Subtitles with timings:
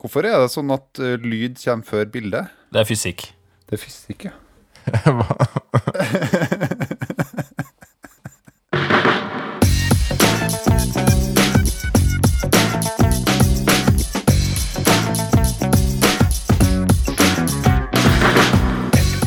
[0.00, 2.46] Hvorfor er det sånn at eh, lyd kommer før bilde?
[2.72, 3.26] Det er fysikk.
[3.68, 4.36] Det er fysikk, ja.
[5.04, 5.26] Hva?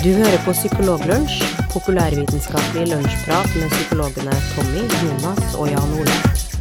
[0.04, 1.38] Du hører på Psykologlunsj,
[1.72, 6.53] populærvitenskapelig lunsjprat med psykologene Tommy, Jonas og Jan Ole.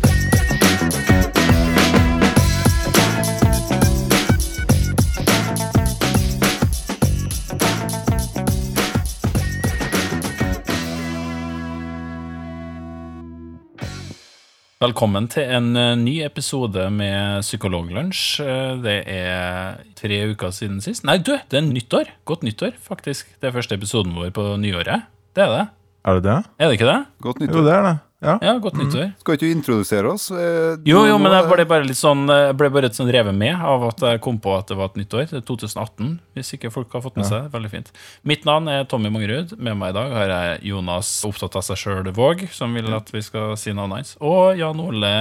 [14.82, 18.22] Velkommen til en eh, ny episode med Psykologlunsj.
[18.43, 21.05] Eh, Det er tre uker siden sist.
[21.07, 22.11] Nei, du, det er nyttår.
[22.27, 23.31] Godt nyttår, faktisk.
[23.39, 25.05] Det er første episoden vår på nyåret.
[25.39, 25.63] Det er det.
[26.03, 26.39] Er det det?
[26.58, 26.99] Er det ikke det?
[27.22, 27.61] Godt nyttår.
[27.61, 27.95] Jo, det er det.
[28.22, 28.36] Ja.
[28.40, 29.08] Ja, godt nyttår.
[29.18, 30.29] Skal ikke du introdusere oss?
[30.30, 33.34] Eh, Jo, jo, men jeg ble bare litt sånn Jeg ble bare litt sånn revet
[33.34, 35.27] med av at jeg kom på at det var et nytt år.
[35.33, 37.50] Det er 2018, hvis ikke folk har fått med seg.
[37.53, 37.91] Veldig fint.
[38.24, 39.56] Mitt navn er Tommy Mangerud.
[39.58, 43.10] Med meg i dag har jeg Jonas Opptatt av seg sjøl Våg, som vil at
[43.12, 45.12] vi skal si navnet hans, og Jan Ole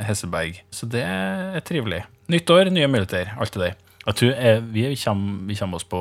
[0.00, 0.62] Hesselberg.
[0.72, 2.04] Så det er trivelig.
[2.32, 3.34] Nyttår, nye muligheter.
[3.38, 3.74] Alt det der.
[4.06, 6.00] Jeg tror eh, vi kommer, vi kommer oss på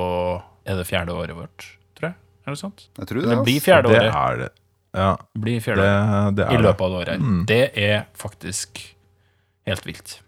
[0.65, 1.65] Er det fjerde året vårt,
[1.97, 2.15] tror jeg?
[2.45, 2.87] Er det sant?
[2.99, 4.05] Jeg tror det, Det blir fjerde året.
[4.05, 4.49] Det er det.
[4.95, 5.85] Ja, blir det, fjerde
[6.37, 7.21] det i løpet av det året.
[7.21, 7.39] Mm.
[7.49, 8.81] Det er faktisk
[9.67, 10.19] helt vilt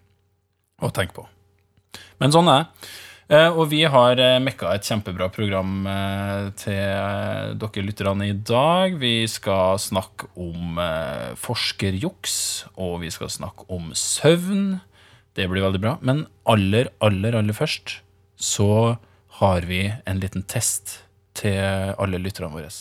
[0.84, 1.28] å tenke på.
[2.22, 2.90] Men sånn er det.
[3.28, 8.96] Eh, Og vi har eh, mekka et kjempebra program eh, til dere lytterne i dag.
[9.02, 10.80] Vi skal snakke om
[11.36, 12.38] forskerjuks,
[12.80, 14.80] og vi skal snakke om søvn.
[15.36, 15.98] Det blir veldig bra.
[16.02, 18.00] Men aller, aller, aller først
[18.40, 18.98] så
[19.42, 21.02] har vi en liten test
[21.38, 21.60] til
[22.00, 22.72] alle lytterne våre.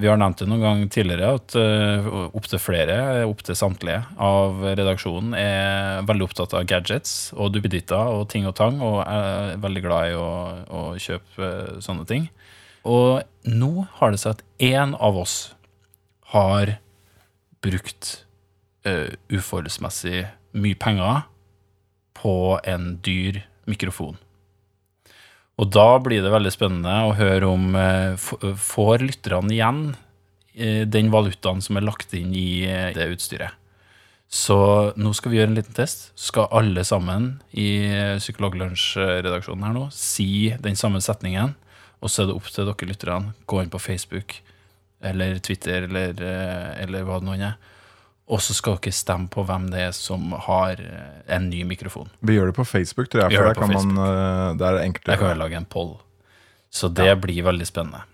[0.00, 2.06] Vi har nevnt det noen gang tidligere at uh,
[2.36, 2.94] opptil flere,
[3.28, 8.80] opptil samtlige av redaksjonen er veldig opptatt av gadgets og duppeditter og ting og tang,
[8.80, 10.30] og er veldig glad i å,
[10.72, 12.30] å kjøpe uh, sånne ting.
[12.88, 15.36] Og nå har det seg at én av oss
[16.32, 16.78] har
[17.60, 18.14] brukt
[18.88, 20.24] uh, uforholdsmessig
[20.56, 21.26] mye penger
[22.16, 22.34] på
[22.64, 24.16] en dyr mikrofon.
[25.60, 29.80] Og da blir det veldig spennende å høre om eh, får lytterne igjen
[30.54, 33.58] eh, den valutaen som er lagt inn i eh, det utstyret.
[34.30, 34.56] Så
[34.94, 36.12] nå skal vi gjøre en liten test.
[36.14, 37.90] Skal alle sammen i
[38.22, 41.56] Psykologlunsj-redaksjonen her nå si den samme setningen,
[41.98, 43.34] og så er det opp til dere lytterne.
[43.50, 44.36] Gå inn på Facebook
[45.02, 46.14] eller Twitter eller,
[46.78, 47.58] eller hva det nå er.
[48.30, 52.10] Og så skal dere stemme på hvem det er som har eh, en ny mikrofon.
[52.22, 53.34] Vi gjør det på Facebook, tror jeg.
[53.34, 55.06] For der det kan man eh, Der er det enkelt.
[55.06, 55.92] Der Jeg kan jo lage en poll.
[56.70, 58.04] Så det blir veldig spennende.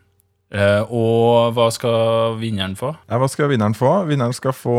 [0.47, 2.93] Eh, og hva skal vinneren få?
[3.11, 3.91] Ja, hva skal vinneren få?
[4.07, 4.77] Vinneren skal få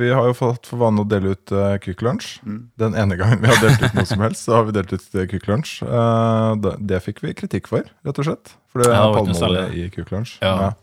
[0.00, 2.32] Vi har jo fått for vane å dele ut uh, Kvikk Lunsj.
[2.42, 2.58] Mm.
[2.82, 5.06] Den ene gangen vi har delt ut noe som helst, så har vi delt ut
[5.14, 5.76] uh, Kvikk Lunsj.
[5.86, 8.56] Eh, det, det fikk vi kritikk for, rett og slett.
[8.72, 10.34] For det er palmeolje i Kvikk Lunsj.
[10.42, 10.74] Ja.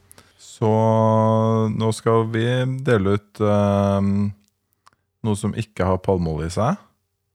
[0.44, 0.70] Så
[1.74, 2.46] nå skal vi
[2.86, 4.10] dele ut eh,
[5.24, 6.82] noe som ikke har palmeolje i seg,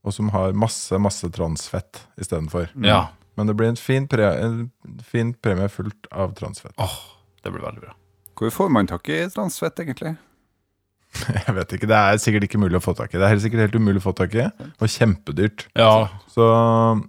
[0.06, 2.70] og som har masse, masse transfett istedenfor.
[2.84, 3.06] Ja.
[3.38, 4.68] Men det blir en fin, pre en
[5.06, 6.74] fin premie fullt av transfett.
[6.82, 6.96] Åh,
[7.44, 7.92] det blir veldig bra.
[8.38, 10.14] Hvor får man tak i transfett, egentlig?
[11.46, 13.18] Jeg vet ikke, Det er sikkert ikke mulig å få tak i.
[13.18, 14.44] Det er helt sikkert helt umulig å få tak i,
[14.78, 15.66] og kjempedyrt.
[15.78, 16.44] Ja, Så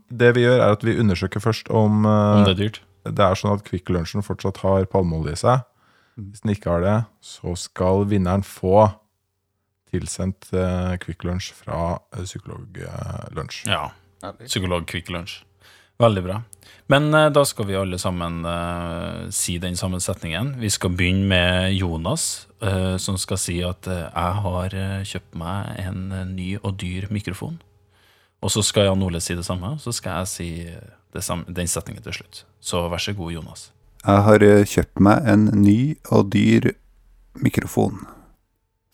[0.09, 2.79] det vi gjør, er at vi undersøker først om, om eh, det er dyrt.
[3.09, 5.65] det er sånn at Kvikk Lunsjen fortsatt har palmeolje i seg.
[6.19, 8.89] Hvis den ikke har det, så skal vinneren få
[9.89, 13.63] tilsendt eh, Kvikk Lunsj fra eh, Psykologlunsj.
[13.69, 13.87] Ja.
[14.43, 15.39] Psykolog Kvikk Lunsj.
[15.99, 16.41] Veldig bra.
[16.91, 20.53] Men eh, da skal vi alle sammen eh, si den samme setningen.
[20.61, 25.39] Vi skal begynne med Jonas, eh, som skal si at eh, jeg har eh, kjøpt
[25.41, 27.59] meg en eh, ny og dyr mikrofon.
[28.39, 31.25] Og så skal Jan Ole si det samme, og så skal jeg si eh, det
[31.25, 32.45] samme, den setningen til slutt.
[32.63, 33.69] Så vær så god, Jonas.
[33.99, 35.79] Jeg har eh, kjøpt meg en ny
[36.13, 36.71] og dyr
[37.39, 38.05] mikrofon.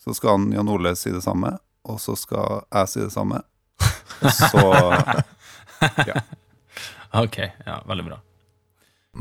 [0.02, 1.56] Så skal han Jan Ole si det samme,
[1.86, 3.42] og så skal jeg si det samme.
[4.34, 4.64] Så
[7.22, 8.18] Ok, ja, veldig bra.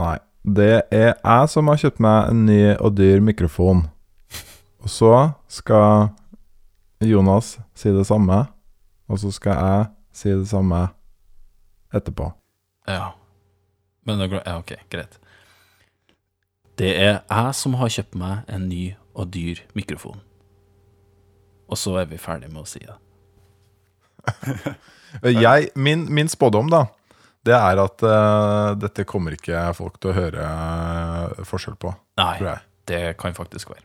[0.00, 0.17] Nei.
[0.44, 3.87] Det er jeg som har kjøpt meg en ny og dyr mikrofon.
[4.85, 5.12] Og så
[5.49, 6.11] skal
[7.00, 8.43] Jonas si det samme,
[9.08, 10.82] og så skal jeg si det samme
[11.97, 12.29] etterpå.
[12.91, 13.14] Ja.
[14.05, 15.17] Men det går, ja, ok, greit.
[16.79, 20.19] Det er jeg som har kjøpt meg en ny og dyr mikrofon.
[21.71, 22.99] Og så er vi ferdig med å si det.
[25.23, 26.88] Jeg, min, min spådom, da,
[27.47, 32.32] det er at uh, dette kommer ikke folk til å høre eh, forskjell på, Nei,
[32.41, 32.65] tror jeg.
[32.91, 33.85] det kan faktisk være.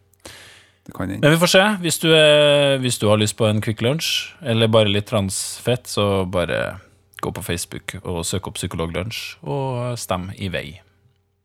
[0.87, 1.21] det kan hende.
[1.21, 1.63] Men vi får se.
[1.83, 5.85] Hvis du, er, hvis du har lyst på en Quick Lunch, eller bare litt transfett,
[5.91, 6.79] så bare
[7.21, 10.79] gå på Facebook og søk opp Psykologlunsj og stem i vei.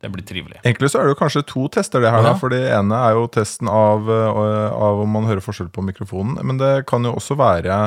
[0.05, 0.61] Det blir trivelig.
[0.63, 2.21] Egentlig så er det jo kanskje to tester, det her.
[2.21, 2.31] Ja.
[2.35, 5.85] da, for det ene er jo testen av, øh, av om man hører forskjell på
[5.87, 6.37] mikrofonen.
[6.45, 7.79] Men det kan jo også være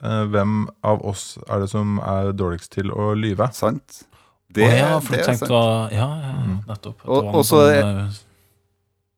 [0.00, 3.50] eh, hvem av oss er det som er dårligst til å lyve.
[3.56, 4.04] Sant?
[4.56, 5.50] Det, oh, ja, for det er sant.
[5.52, 6.36] hva Ja, ja,
[6.70, 7.04] nettopp.
[7.04, 8.22] Og- var så er- sånn, eh,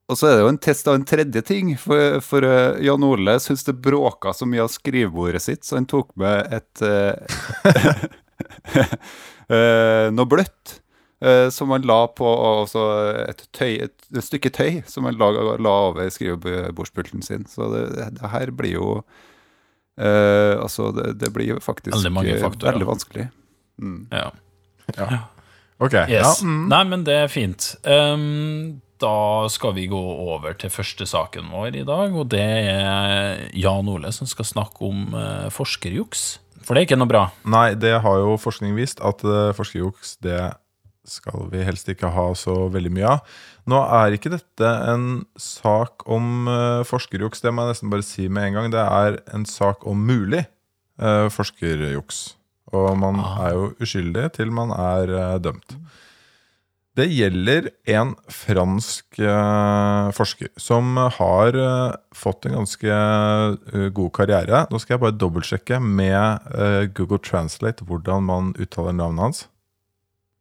[0.09, 3.05] Og så er det jo en test av en tredje ting, for, for uh, Jan
[3.05, 7.13] Ole syns det bråka så mye av skrivebordet sitt, så han tok med et uh,
[9.53, 10.88] uh, Noe bløtt eh,
[11.51, 12.83] som man la på altså
[13.25, 17.43] et, tøy, et, et stykke tøy som man la, la over skrivebordspulten sin.
[17.51, 17.89] Så det,
[18.21, 18.93] det her blir jo
[19.99, 23.29] eh, Altså, det, det blir faktisk Veldig mange eh, vanskelig.
[23.83, 24.07] Mm.
[24.15, 24.31] ja.
[25.79, 26.11] Ok, Yes.
[26.11, 26.63] ja, mm.
[26.73, 27.71] Nei, men det er fint.
[27.87, 33.45] Um, da skal vi gå over til første saken vår i dag, og det er
[33.55, 36.41] Jan Ole som skal snakke om uh, forskerjuks.
[36.67, 37.29] For det er ikke noe bra.
[37.47, 40.41] Nei, det har jo forskning vist, at uh, forskerjuks det
[41.11, 43.37] skal vi helst ikke ha så veldig mye av.
[43.69, 48.29] Nå er ikke dette en sak om uh, forskerjuks, det må jeg nesten bare si
[48.29, 48.73] med en gang.
[48.73, 50.45] Det er en sak om mulig
[51.01, 52.35] uh, forskerjuks.
[52.77, 53.47] Og man Ah.
[53.49, 55.77] er jo uskyldig til man er uh, dømt.
[56.99, 64.65] Det gjelder en fransk eh, forsker som har eh, fått en ganske eh, god karriere.
[64.73, 69.45] Nå skal jeg bare dobbeltsjekke med eh, Google Translate hvordan man uttaler navnet hans.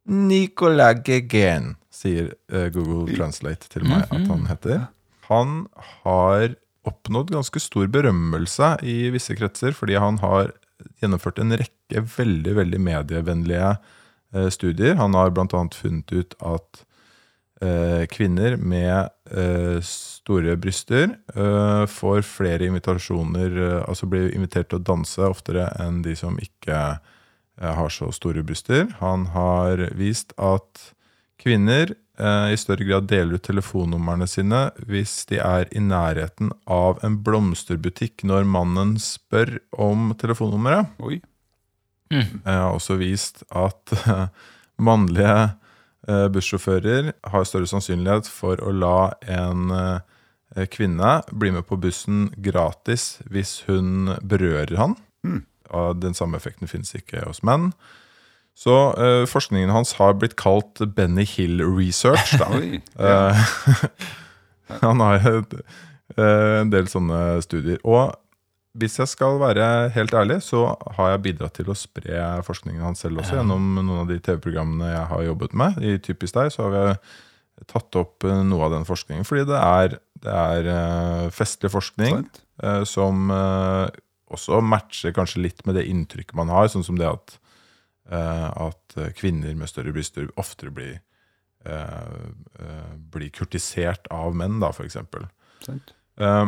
[0.07, 4.85] Nicolas Guéguen, sier eh, Google Translate til meg at han heter.
[5.27, 5.65] Han
[6.05, 6.55] har
[6.87, 10.53] oppnådd ganske stor berømmelse i visse kretser fordi han har
[11.01, 14.95] gjennomført en rekke veldig, veldig medievennlige eh, studier.
[15.01, 15.63] Han har bl.a.
[15.75, 16.81] funnet ut at
[17.59, 21.17] eh, kvinner med eh, store bryster
[21.91, 27.13] får flere invitasjoner, altså blir invitert til å danse oftere enn de som ikke eh,
[27.61, 28.87] har så store bryster.
[28.99, 30.91] Han har vist at
[31.41, 37.01] kvinner eh, i større grad deler ut telefonnumrene sine hvis de er i nærheten av
[37.05, 40.93] en blomsterbutikk når mannen spør om telefonnummeret.
[40.99, 41.21] Oi.
[42.13, 42.41] Mm.
[42.45, 44.27] Jeg har også vist at eh,
[44.79, 45.39] mannlige
[46.07, 52.29] eh, bussjåfører har større sannsynlighet for å la en eh, kvinne bli med på bussen
[52.43, 54.97] gratis hvis hun berører han.
[55.27, 55.43] Mm.
[55.75, 57.71] Og den samme effekten finnes ikke hos menn.
[58.57, 62.33] Så eh, forskningen hans har blitt kalt Benny Hill Research.
[62.41, 62.49] Da.
[62.57, 62.79] Oi.
[62.97, 63.27] Ja.
[63.29, 65.53] Eh, han har et,
[66.17, 67.77] eh, en del sånne studier.
[67.85, 68.15] Og
[68.77, 73.01] hvis jeg skal være helt ærlig, så har jeg bidratt til å spre forskningen hans
[73.05, 75.79] selv også, gjennom noen av de TV-programmene jeg har jobbet med.
[75.81, 79.61] I Typisk deg så har vi tatt opp eh, noe av den forskningen, fordi det
[79.61, 82.25] er, det er eh, festlig forskning
[82.89, 83.27] som
[84.33, 87.37] også matcher kanskje litt med det inntrykket man har, sånn som det at,
[88.11, 90.99] eh, at eh, kvinner med større bryster oftere blir,
[91.65, 92.27] eh,
[93.13, 94.71] blir kurtisert av menn, da.
[95.63, 95.93] Sant.
[96.19, 96.47] Eh,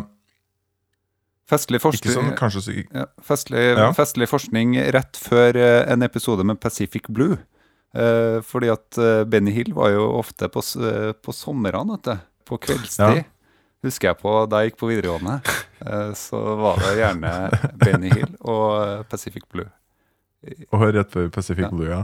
[1.50, 3.88] Festlig forskning sånn kanskje så, ja, festlig, Ja.
[3.98, 5.58] festlig forskning rett før
[5.90, 7.40] en episode med Pacific Blue.
[7.96, 12.20] Eh, fordi at Benny Hill var jo ofte på, på somrene, vet du.
[12.46, 13.24] På kveldstid.
[13.24, 13.24] Ja.
[13.86, 15.40] Husker jeg på da jeg gikk på videregående.
[15.80, 17.30] Eh, så var det gjerne
[17.80, 19.70] Benny Hill og eh, Pacific Blue.
[20.76, 21.70] Og rett før Pacific Ja.
[21.72, 22.02] Blue, ja.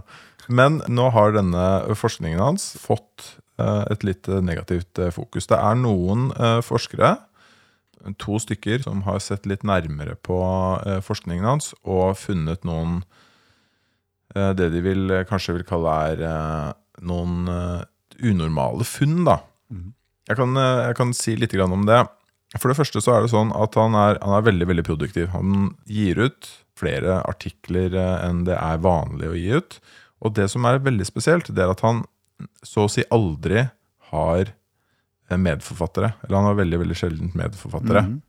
[0.48, 1.65] Men nå har denne
[1.98, 5.50] forskningen hans fått eh, et litt negativt fokus.
[5.51, 6.29] Det er noen
[6.63, 7.17] forskere,
[8.22, 10.38] to stykker, som har sett litt nærmere på
[11.03, 13.00] forskningen hans og funnet noen
[14.36, 16.24] Det de vil, kanskje vil kalle er
[17.01, 17.48] noen
[18.22, 19.39] unormale funn, da.
[19.74, 19.94] Mhm.
[20.29, 22.01] Jeg kan, eh, jeg kan si litt om det.
[22.58, 25.29] For det første så er det sånn at han er, han er veldig veldig produktiv.
[25.34, 29.79] Han gir ut flere artikler eh, enn det er vanlig å gi ut.
[30.25, 32.05] Og det som er veldig spesielt, det er at han
[32.65, 33.67] så å si aldri
[34.12, 36.15] har eh, medforfattere.
[36.24, 38.08] Eller han har veldig veldig sjelden medforfattere.
[38.10, 38.22] Mhm.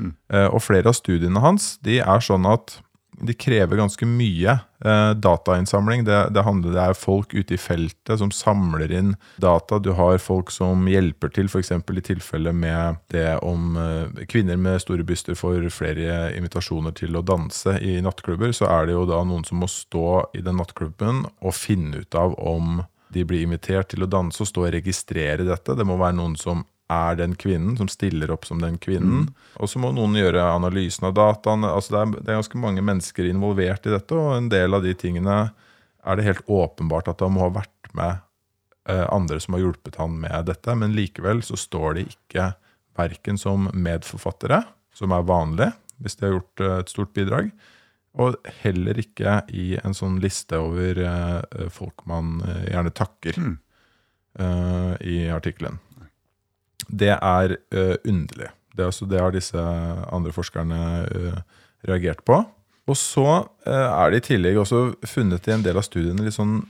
[0.00, 0.14] Mm.
[0.56, 2.78] Og flere av studiene hans de er sånn at
[3.20, 4.54] de krever ganske mye
[4.84, 6.04] eh, datainnsamling.
[6.04, 9.78] Det, det, handler, det er folk ute i feltet som samler inn data.
[9.78, 11.72] Du har folk som hjelper til, f.eks.
[11.72, 17.24] i tilfelle med det om eh, kvinner med store byster får flere invitasjoner til å
[17.26, 18.54] danse i nattklubber.
[18.56, 22.18] Så er det jo da noen som må stå i den nattklubben og finne ut
[22.18, 22.80] av om
[23.12, 25.76] de blir invitert til å danse og stå og registrere dette.
[25.76, 29.28] Det må være noen som er den kvinnen, som stiller opp som den kvinnen.
[29.60, 31.70] Og så må noen gjøre analysen av dataene.
[31.72, 34.84] Altså det, er, det er ganske mange mennesker involvert i dette, og en del av
[34.86, 35.38] de tingene
[36.02, 38.22] er det helt åpenbart at han må ha vært med
[38.90, 42.48] eh, andre som har hjulpet han med dette, men likevel så står de ikke
[42.98, 45.70] verken som medforfattere, som er vanlig
[46.02, 47.52] hvis de har gjort eh, et stort bidrag,
[48.12, 53.54] Og heller ikke i en sånn liste over eh, folk man eh, gjerne takker Mm.
[54.38, 55.78] eh, i artikkelen.
[56.88, 58.50] Det er uh, underlig.
[58.72, 59.62] Det, altså, det har disse
[60.12, 61.38] andre forskerne uh,
[61.88, 62.40] reagert på.
[62.90, 63.26] Og så
[63.62, 66.64] eh, er det i tillegg også funnet i en del av studiene litt sånn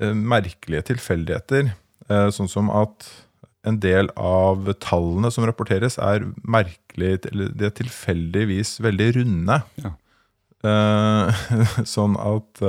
[0.00, 1.68] merkelige tilfeldigheter.
[2.32, 3.04] Sånn som at
[3.68, 9.58] en del av tallene som rapporteres, er merkelig, eller de er tilfeldigvis veldig runde.
[9.84, 9.92] Ja.
[11.94, 12.64] Sånn at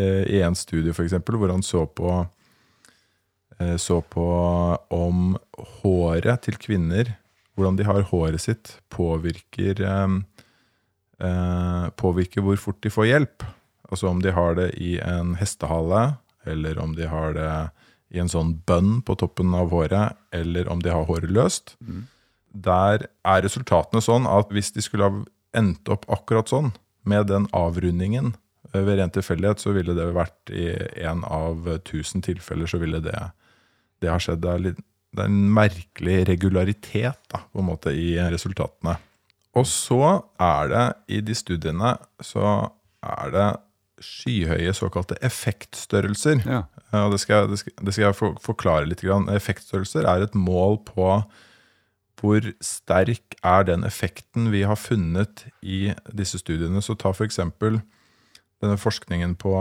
[0.00, 2.18] i en studie, eksempel, hvor han så på
[3.80, 4.26] så på
[4.92, 5.36] om
[5.82, 7.14] håret til kvinner,
[7.56, 10.16] hvordan de har håret sitt, påvirker eh,
[11.24, 13.46] eh, påvirker hvor fort de får hjelp.
[13.90, 17.50] Altså om de har det i en hestehale, eller om de har det
[18.14, 21.74] i en sånn bønn på toppen av håret, eller om de har håret løst.
[22.52, 25.24] Der er resultatene sånn at hvis de skulle ha
[25.56, 26.74] endt opp akkurat sånn,
[27.06, 28.34] med den avrundingen
[28.72, 30.68] eh, ved ren tilfeldighet, så ville det vært i
[31.06, 33.16] en av tusen tilfeller så ville det,
[34.02, 34.42] det har skjedd.
[34.44, 34.80] Det er, litt,
[35.16, 38.96] det er en merkelig regularitet da, på en måte i resultatene.
[39.56, 40.02] Og så
[40.42, 40.86] er det
[41.16, 42.50] i de studiene så
[43.06, 43.48] er det
[44.04, 46.42] skyhøye såkalte effektstørrelser.
[46.44, 46.62] Ja.
[47.00, 49.04] Og det skal, det skal, det skal jeg for, forklare litt.
[49.04, 49.30] Grann.
[49.32, 51.10] Effektstørrelser er et mål på
[52.16, 56.80] hvor sterk er den effekten vi har funnet i disse studiene.
[56.84, 57.40] Så ta f.eks.
[57.60, 59.52] denne forskningen på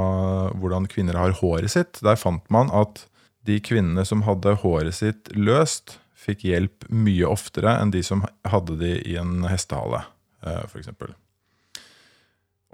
[0.60, 2.00] hvordan kvinner har håret sitt.
[2.04, 3.06] Der fant man at
[3.46, 8.80] de kvinnene som hadde håret sitt løst, fikk hjelp mye oftere enn de som hadde
[8.82, 10.02] det i en hestehale,
[10.42, 10.90] f.eks.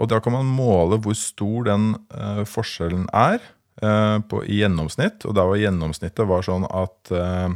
[0.01, 5.27] Og da kan man måle hvor stor den eh, forskjellen er eh, på, i gjennomsnitt.
[5.29, 7.51] Og da var gjennomsnittet var sånn at eh,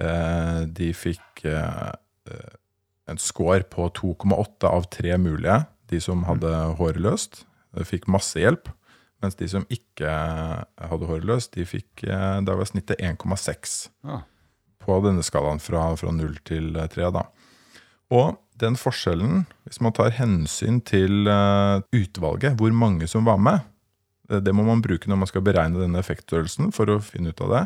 [0.00, 1.92] eh, de fikk eh,
[2.30, 2.54] eh,
[3.12, 5.60] en score på 2,8 av 3 mulige,
[5.92, 6.50] de som hadde
[6.80, 7.44] håret løst.
[7.76, 8.72] De fikk masse hjelp.
[9.26, 14.20] Mens de som ikke hadde håret løst, de fikk, eh, da var snittet 1,6 Ja.
[14.86, 17.10] på denne skalaen fra, fra 0 til 3.
[17.10, 17.24] Da.
[18.14, 23.66] Og den forskjellen, hvis man tar hensyn til eh, utvalget, hvor mange som var med,
[24.30, 26.70] det, det må man bruke når man skal beregne denne effektstørrelsen.
[26.74, 27.64] For å finne ut av det,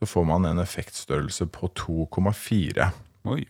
[0.00, 2.90] så får man en effektstørrelse på 2,4.
[3.28, 3.42] Oi.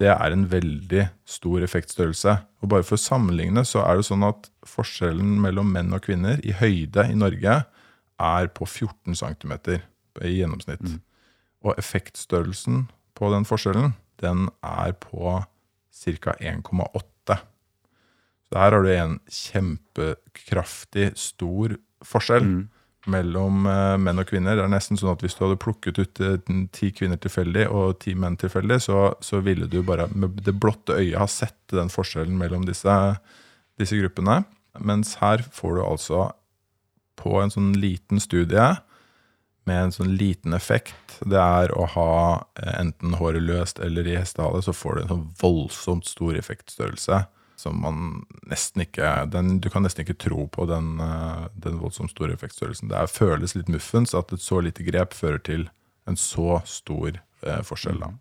[0.00, 2.38] Det er en veldig stor effektstørrelse.
[2.64, 6.40] Og bare for å sammenligne, så er det sånn at forskjellen mellom menn og kvinner
[6.40, 7.58] i høyde i Norge
[8.20, 9.54] er på 14 cm
[10.24, 10.96] i gjennomsnitt.
[11.60, 15.40] Og effektstørrelsen på den forskjellen, den er på
[16.00, 16.36] ca.
[16.40, 17.36] 1,8.
[18.50, 22.48] Så her har du en kjempekraftig, stor forskjell
[23.08, 24.58] mellom eh, menn og kvinner.
[24.58, 26.36] Det er nesten sånn at hvis du hadde plukket ut eh,
[26.76, 30.98] ti kvinner tilfeldig og ti menn tilfeldig, så, så ville du bare med det blotte
[30.98, 32.96] øyet ha sett den forskjellen mellom disse,
[33.80, 34.42] disse gruppene.
[34.78, 36.28] Mens her får du altså
[37.20, 38.74] på en sånn liten studie
[39.68, 42.12] med en sånn liten effekt, det er å ha
[42.60, 47.24] eh, enten håret løst eller i hestehale, så får du en sånn voldsomt stor effektstørrelse
[47.60, 52.14] som man nesten ikke den, Du kan nesten ikke tro på den, eh, den voldsomt
[52.14, 52.88] store effektstørrelsen.
[52.88, 55.68] Det er, føles litt muffens at et så lite grep fører til
[56.08, 58.00] en så stor eh, forskjell.
[58.00, 58.14] Da.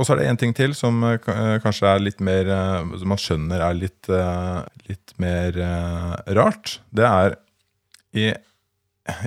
[0.00, 2.94] Og så er det en ting til som eh, eh, kanskje er litt mer eh,
[3.00, 5.58] Som man skjønner er litt, eh, litt mer
[6.38, 6.78] rart.
[6.94, 7.36] Det er
[8.16, 8.32] i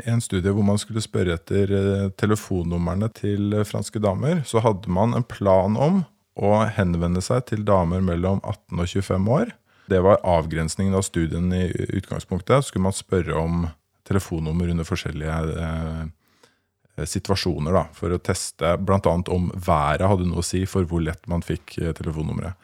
[0.08, 1.72] en studie hvor man skulle spørre etter
[2.16, 6.04] telefonnumrene til franske damer, så hadde man en plan om
[6.36, 9.54] å henvende seg til damer mellom 18 og 25 år.
[9.88, 12.64] Det var avgrensningen av studien i utgangspunktet.
[12.64, 13.68] Så skulle man spørre om
[14.06, 19.00] telefonnummer under forskjellige eh, situasjoner, da, for å teste bl.a.
[19.34, 22.56] om været hadde noe å si for hvor lett man fikk eh, telefonnummeret.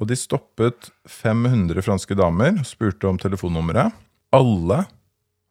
[0.00, 3.92] Og de stoppet 500 franske damer og spurte om telefonnummeret.
[4.32, 4.84] Alle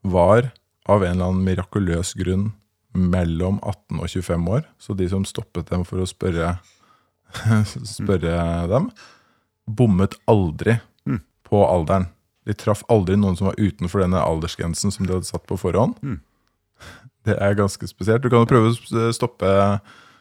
[0.01, 0.49] var
[0.89, 2.49] av en eller annen mirakuløs grunn
[2.97, 4.65] mellom 18 og 25 år.
[4.81, 6.55] Så de som stoppet dem for å spørre,
[7.95, 8.37] spørre
[8.71, 8.89] dem,
[9.69, 11.21] bommet aldri Mm.
[11.47, 12.07] på alderen.
[12.45, 15.95] De traff aldri noen som var utenfor denne aldersgrensen som de hadde satt på forhånd.
[16.03, 16.19] Mm.
[17.25, 18.21] Det er ganske spesielt.
[18.23, 19.49] Du kan jo prøve å stoppe,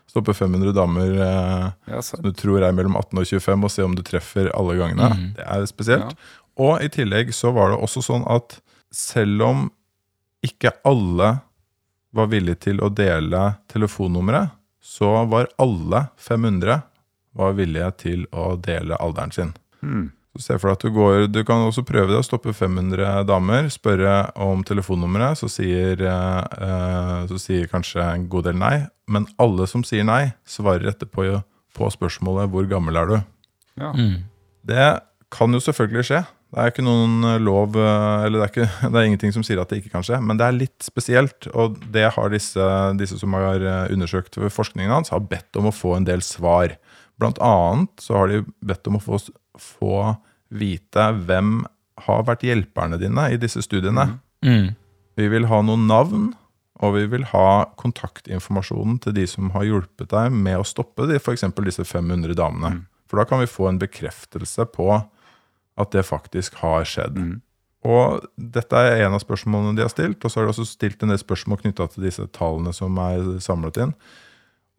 [0.08, 3.84] stoppe 500 damer eh, Ja, som du tror er mellom 18 og 25, og se
[3.86, 5.10] om du treffer alle gangene.
[5.14, 5.26] Mm.
[5.38, 6.12] Det er spesielt.
[6.14, 6.44] Ja.
[6.58, 8.58] Og i tillegg så var det også sånn at
[8.94, 9.66] selv om
[10.46, 11.34] ikke alle
[12.16, 16.80] var villige til å dele telefonnummeret, så var alle 500
[17.36, 19.52] var villige til å dele alderen sin.
[19.82, 20.06] mm.
[20.38, 23.68] Se for deg at du går Du kan også prøve det å stoppe 500 damer,
[23.74, 28.76] spørre om telefonnummeret, så sier, eh, så sier kanskje en god del nei.
[29.10, 31.42] Men alle som sier nei, svarer etterpå
[31.74, 33.22] på spørsmålet 'Hvor gammel er du?'
[33.78, 33.92] ja.
[33.92, 34.24] Mm.
[34.66, 36.26] Det kan jo selvfølgelig skje.
[36.48, 39.42] Det er ikke noen eh, lov eh, Eller det er, ikke, det er ingenting som
[39.42, 41.50] sier at det ikke kan skje, men det er litt spesielt.
[41.54, 42.62] Og det har disse,
[42.98, 46.78] disse som har undersøkt forskningen hans, har bedt om å få en del svar.
[47.18, 49.18] Blant annet så har de bedt om å få,
[49.58, 49.94] få
[50.54, 51.62] vite hvem
[52.06, 54.20] har vært hjelperne dine i disse studiene.
[54.46, 54.76] Mm.
[55.18, 56.28] Vi vil ha noen navn,
[56.78, 61.18] og vi vil ha kontaktinformasjonen til de som har hjulpet deg med å stoppe de,
[61.18, 61.42] f.eks.
[61.66, 62.84] disse 500 damene.
[63.10, 64.92] For da kan vi få en bekreftelse på
[65.78, 67.18] at det faktisk har skjedd.
[67.88, 71.02] Og dette er en av spørsmålene de har stilt, og så har de også stilt
[71.02, 73.94] en del spørsmål knytta til disse tallene som er samlet inn.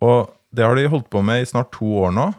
[0.03, 2.29] Og det har de holdt på med i snart to år nå.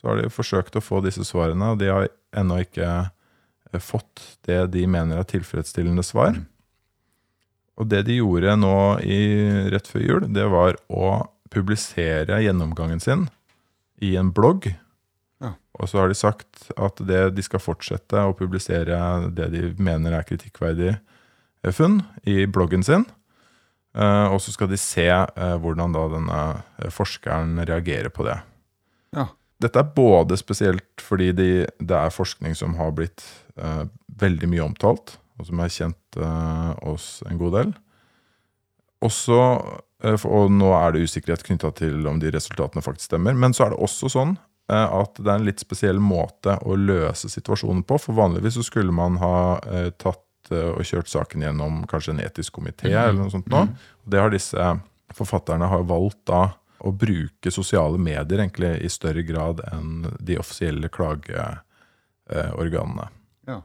[0.00, 4.38] Så har de forsøkt å få disse svarene, og de har ennå ikke eh, fått
[4.48, 6.38] det de mener er tilfredsstillende svar.
[7.80, 9.20] Og det de gjorde nå i,
[9.72, 11.12] rett før jul, det var å
[11.52, 13.28] publisere gjennomgangen sin
[14.00, 14.70] i en blogg.
[15.40, 15.54] Ja.
[15.76, 18.96] Og så har de sagt at det, de skal fortsette å publisere
[19.36, 23.04] det de mener er kritikkverdig eh, funn i bloggen sin.
[23.96, 26.40] Eh, og så skal de se eh, hvordan da denne
[26.78, 28.38] eh, forskeren reagerer på det.
[29.16, 29.26] Ja.
[29.60, 31.50] Dette er både spesielt fordi de,
[31.82, 33.24] det er forskning som har blitt
[33.58, 33.84] eh,
[34.22, 37.74] veldig mye omtalt, og som er kjent eh, oss en god del.
[39.04, 39.40] Også,
[40.04, 43.34] eh, for, og nå er det usikkerhet knytta til om de resultatene faktisk stemmer.
[43.34, 44.38] Men så er det også sånn
[44.70, 47.96] at det er en litt spesiell måte å løse situasjonen på.
[47.98, 49.58] For vanligvis så skulle man ha
[49.98, 50.20] tatt
[50.50, 53.66] og kjørt saken gjennom kanskje en etisk komité eller noe sånt nå.
[54.04, 54.72] Det har disse
[55.14, 56.42] forfatterne har valgt da
[56.80, 63.08] å bruke sosiale medier egentlig i større grad enn de offisielle klageorganene.
[63.48, 63.58] Ja.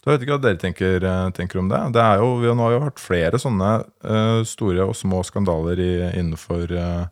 [0.00, 1.80] Så jeg vet ikke hva dere tenker, eh, tenker om det.
[1.96, 3.70] det er jo, vi har nå hatt flere sånne
[4.06, 7.04] uh, store og små skandaler i, innenfor uh,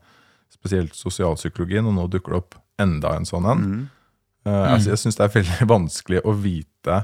[0.54, 3.60] spesielt sosialpsykologien, og nå dukker det opp enda en sånn en.
[3.64, 3.82] Mm.
[4.44, 6.96] Uh, altså, jeg syns det er veldig vanskelig å vite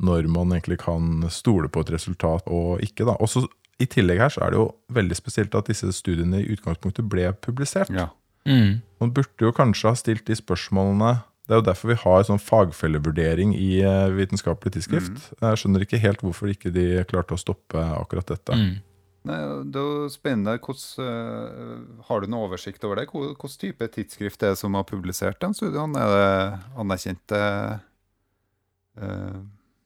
[0.00, 3.06] når man egentlig kan stole på et resultat og ikke.
[3.08, 3.16] da.
[3.20, 3.46] Også
[3.80, 7.30] I tillegg her så er det jo veldig spesielt at disse studiene i utgangspunktet ble
[7.44, 7.92] publisert.
[7.92, 8.10] Ja.
[8.48, 8.80] Mm.
[9.00, 12.40] Man burde jo kanskje ha stilt de spørsmålene Det er jo derfor vi har sånn
[12.40, 15.32] fagfellevurdering i eh, vitenskapelig tidsskrift.
[15.42, 18.54] Jeg skjønner ikke helt hvorfor ikke de klarte å stoppe akkurat dette.
[18.54, 18.76] Mm.
[19.26, 20.54] Nei, det er jo spennende.
[20.62, 23.08] Hvordan, eh, har du noen oversikt over det?
[23.10, 25.98] Hvilken type tidsskrift er det som har publisert de studiene?
[25.98, 27.40] Er det anerkjente
[28.96, 29.40] eh,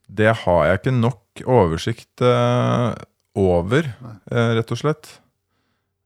[0.06, 2.92] Det har jeg ikke nok oversikt uh,
[3.38, 3.88] over,
[4.30, 5.12] uh, rett og slett.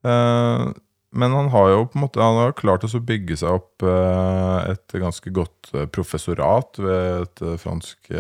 [0.07, 0.71] Uh,
[1.19, 4.93] men han har jo på en måte Han har klart å bygge seg opp et
[5.01, 8.11] ganske godt professorat ved et fransk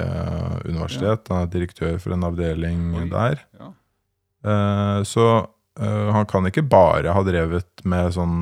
[0.64, 1.29] universitet.
[1.29, 3.05] Han er direktør for en avdeling Oi.
[3.12, 3.45] der.
[3.61, 3.69] Ja.
[4.49, 5.27] Eh, så
[5.79, 8.38] han kan ikke bare ha drevet med sånn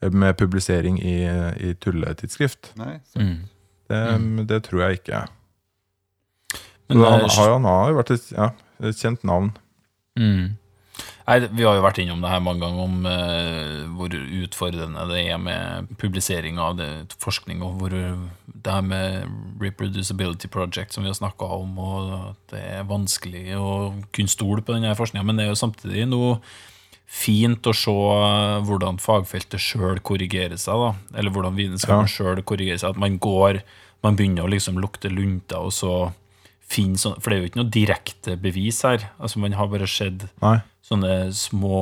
[0.00, 1.18] med publisering i,
[1.60, 2.72] i tulletidsskrift.
[2.80, 2.96] Nei?
[3.20, 3.36] Mm.
[3.92, 4.00] Det,
[4.48, 5.20] det tror jeg ikke.
[6.90, 8.50] Men han, har, han har jo vært et, ja,
[8.82, 9.52] et kjent navn.
[10.18, 10.56] Mm.
[11.30, 15.20] Nei, Vi har jo vært innom det her mange ganger, om uh, hvor utfordrende det
[15.30, 16.88] er med publisering av det,
[17.22, 19.30] forskning, og hvor det her med
[19.62, 23.70] Reproducibility Project som vi har snakka om, og at det er vanskelig å
[24.16, 25.24] kunne stole på denne forskninga.
[25.28, 26.40] Men det er jo samtidig noe
[27.10, 27.94] fint å se
[28.66, 31.18] hvordan fagfeltet sjøl korrigerer seg, da.
[31.18, 32.12] Eller hvordan vitenskapen Ja.
[32.12, 32.90] sjøl korrigerer seg.
[32.94, 33.62] At man går
[34.02, 35.90] Man begynner å liksom lukte lunta, og så
[36.70, 39.08] finne sånn For det er jo ikke noe direkte bevis her.
[39.18, 40.60] Altså Man har bare sett Nei.
[40.86, 41.80] sånne små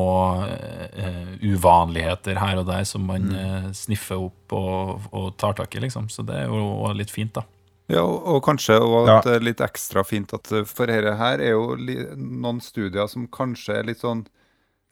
[0.49, 5.83] uh, uvanligheter her og der som man eh, sniffer opp og, og tar tak i,
[5.85, 6.09] liksom.
[6.13, 7.45] Så det er jo også litt fint, da.
[7.89, 9.19] Ja, og, og kanskje og Ja.
[9.19, 13.09] at det er litt ekstra fint at for dette her er jo li, noen studier
[13.09, 14.27] som kanskje er litt sånn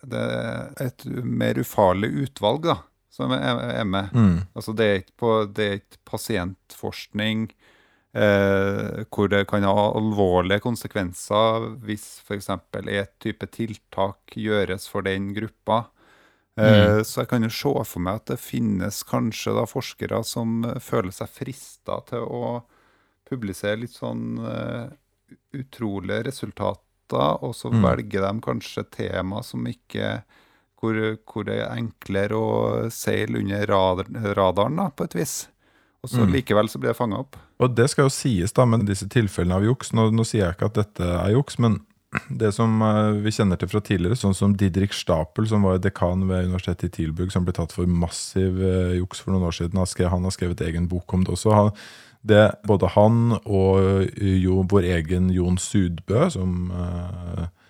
[0.07, 2.77] Det er et mer ufarlig utvalg, da,
[3.13, 4.13] som er, er med.
[4.17, 4.39] Mm.
[4.55, 7.49] Altså det er ikke, på, det er ikke pasientforskning
[8.17, 12.49] eh, hvor det kan ha alvorlige konsekvenser hvis f.eks.
[12.89, 15.87] et type tiltak gjøres for den gruppa.
[16.57, 20.63] Eh, Så jeg kan jo se for meg at det finnes kanskje da forskere som
[20.81, 22.63] føler seg frista til å
[23.29, 24.89] publisere litt sånn eh,
[25.59, 27.83] utrolige resultater, og så Mm.
[27.83, 30.23] velger de kanskje tema som ikke
[30.81, 35.49] hvor, hvor det er enklere å seile under radar, radaren, da, på et vis.
[36.03, 36.33] Og så Mm.
[36.33, 37.37] likevel så blir det fanga opp.
[37.63, 39.95] Og det skal jo sies, da, med disse tilfellene av juks.
[39.97, 41.81] Nå, nå sier jeg ikke at dette er juks, men
[42.29, 46.27] det som eh, vi kjenner til fra tidligere, sånn som Didrik Stapel, som var dekan
[46.29, 49.81] ved universitetet i Tilburg, som ble tatt for massiv eh, juks for noen år siden.
[49.81, 51.71] Han, har skrevet egen bok om det også.
[52.27, 56.71] Det, både han og eh, jo, vår egen Jon Sudbø, som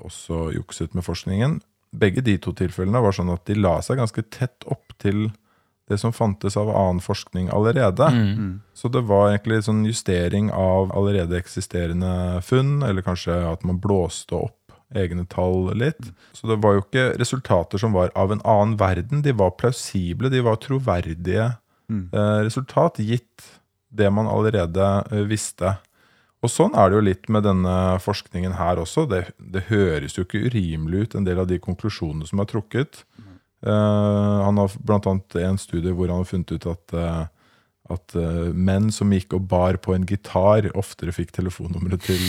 [0.03, 1.59] også jukset med forskningen,
[1.97, 5.31] begge de to tilfellene var sånn at de la seg ganske tett opp til
[5.89, 8.09] det som fantes av annen forskning allerede.
[8.11, 8.61] Mm.
[8.75, 14.35] Så det var egentlig sånn justering av allerede eksisterende funn, eller kanskje at man blåste
[14.35, 16.11] opp egne tall litt.
[16.35, 19.23] Så det var jo ikke resultater som var av en annen verden.
[19.23, 21.53] De var plausible, de var troverdige
[21.89, 22.09] Mm.
[22.13, 23.45] eh, resultat, gitt
[23.95, 25.77] det man allerede eh, visste.
[26.43, 29.05] Og sånn er det jo litt med denne forskningen her også.
[29.09, 33.05] Det, det høres jo ikke urimelig ut, en del av de konklusjonene som er trukket.
[33.67, 37.25] Eh, han har annet en studie hvor han har funnet ut at, eh,
[37.97, 42.25] at eh, menn som gikk og bar på en gitar, oftere fikk telefonnummeret til,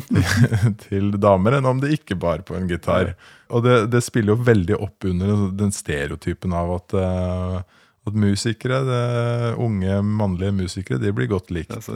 [0.86, 3.14] til damer enn om de ikke bar på en gitar.
[3.50, 6.98] Og det, det spiller jo veldig opp under den stereotypen av at,
[8.06, 9.04] at musikere, det,
[9.62, 11.90] unge mannlige musikere, de blir godt likt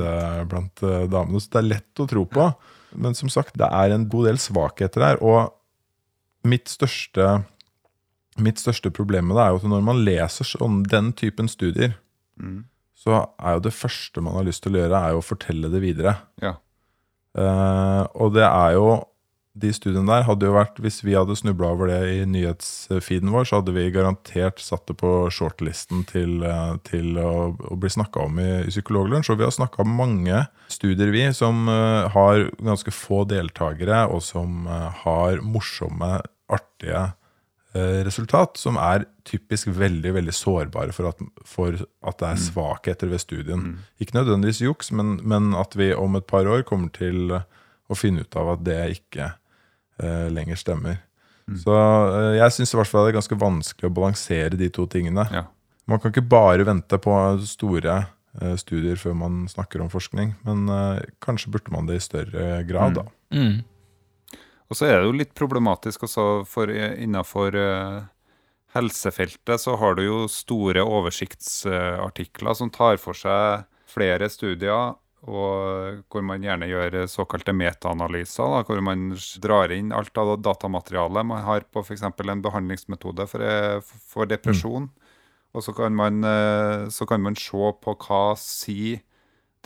[0.51, 1.43] blant damene.
[1.43, 2.51] Så det er lett å tro på.
[2.97, 5.23] Men som sagt, det er en god del svakheter her.
[5.25, 5.55] Og
[6.47, 7.41] mitt største,
[8.43, 11.97] mitt største problem med det er jo at når man leser sånn, den typen studier,
[12.37, 12.65] Mm.
[12.93, 15.71] så er jo det første man har lyst til å gjøre, er jo å fortelle
[15.73, 16.19] det videre.
[16.43, 16.59] Ja.
[17.37, 18.89] Uh, og det er jo
[19.57, 23.45] De studiene der hadde jo vært Hvis vi hadde snubla over det i nyhetsfeeden vår,
[23.49, 28.27] så hadde vi garantert satt det på shortlisten til, eh, til å, å bli snakka
[28.29, 29.31] om i, i Psykologlunsj.
[29.33, 34.21] Og vi har snakka om mange studier, vi, som uh, har ganske få deltakere, og
[34.29, 36.19] som uh, har morsomme,
[36.53, 37.07] artige
[38.07, 43.23] resultat, som er typisk veldig veldig sårbare for at, for at det er svakheter ved
[43.23, 43.65] studien.
[43.65, 43.81] Mm.
[44.03, 48.25] Ikke nødvendigvis juks, men, men at vi om et par år kommer til å finne
[48.25, 49.29] ut av at det ikke
[50.03, 51.01] eh, lenger stemmer.
[51.47, 51.59] Mm.
[51.63, 54.87] Så eh, jeg syns i hvert fall det er ganske vanskelig å balansere de to
[54.91, 55.27] tingene.
[55.35, 55.47] Ja.
[55.87, 57.15] Man kan ikke bare vente på
[57.47, 58.01] store
[58.41, 62.61] eh, studier før man snakker om forskning, men eh, kanskje burde man det i større
[62.67, 63.07] grad, da.
[64.67, 64.73] Mm.
[64.73, 67.99] Og så er det jo litt problematisk også, for innenfor eh,
[68.75, 76.23] helsefeltet så har du jo store oversiktsartikler som tar for seg flere studier, og hvor
[76.27, 79.09] man gjerne gjør såkalte metaanalyser, hvor man
[79.43, 82.05] drar inn alt av datamaterialet man har på f.eks.
[82.05, 84.91] en behandlingsmetode for, eh, for depresjon.
[85.57, 89.01] Og så kan, man, eh, så kan man se på hva sier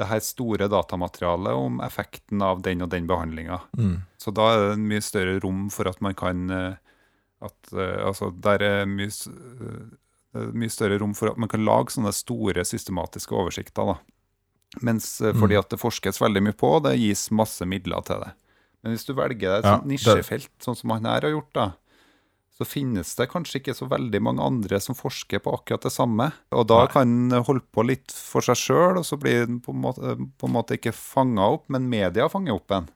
[0.00, 3.60] det her store datamaterialet om effekten av den og den behandlinga.
[3.78, 3.98] Mm.
[4.20, 6.78] Så da er det en mye større rom for at man kan eh,
[7.44, 9.08] at, eh, Altså, der er mye,
[10.34, 13.94] eh, mye større rom for at man kan lage sånne store systematiske oversikter.
[13.94, 13.98] da.
[14.86, 15.58] Mens fordi Mm.
[15.58, 18.32] at det forskes veldig mye på, det gis masse midler til det.
[18.82, 21.72] Men hvis du velger et Ja, nisjefelt, sånn som han her har gjort, da,
[22.60, 26.26] så finnes det kanskje ikke så veldig mange andre som forsker på akkurat det samme.
[26.52, 26.92] Og da Nei.
[26.92, 30.52] kan en holde på litt for seg sjøl, og så blir en på på en
[30.52, 32.90] måte ikke fanga opp, men media fanger opp en.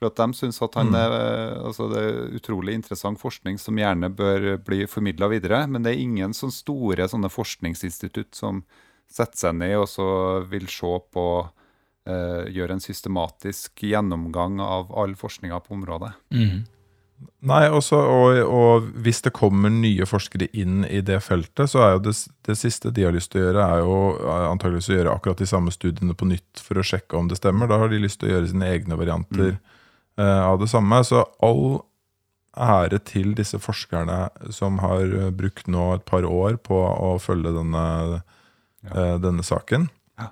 [0.00, 0.96] For at de syns at han Mm.
[0.98, 1.12] er,
[1.62, 5.66] altså det er utrolig interessant forskning som gjerne bør bli formidla videre.
[5.68, 8.64] Men det er ingen sånne store sånne forskningsinstitutt som
[9.12, 10.08] setter seg ned og så
[10.48, 11.26] vil se på
[12.06, 16.14] eh, Gjøre en systematisk gjennomgang av all forskninga på området.
[16.34, 16.64] Mm.
[17.42, 21.94] Nei, også, og, og hvis det kommer nye forskere inn i det feltet, så er
[21.96, 22.14] jo det,
[22.46, 25.42] det siste de har lyst til å gjøre, er jo eh, antageligvis å gjøre akkurat
[25.42, 27.70] de samme studiene på nytt for å sjekke om det stemmer.
[27.70, 31.02] Da har de lyst til å gjøre sine egne varianter eh, av det samme.
[31.08, 31.80] Så all
[32.52, 37.54] ære til disse forskerne som har eh, brukt nå et par år på å følge
[37.56, 38.22] denne,
[38.86, 39.88] eh, denne saken.
[40.20, 40.30] Ja.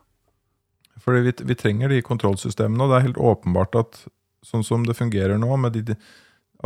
[1.01, 4.03] Fordi vi, vi trenger de kontrollsystemene, og det er helt åpenbart at
[4.47, 5.97] sånn som det fungerer nå, med de,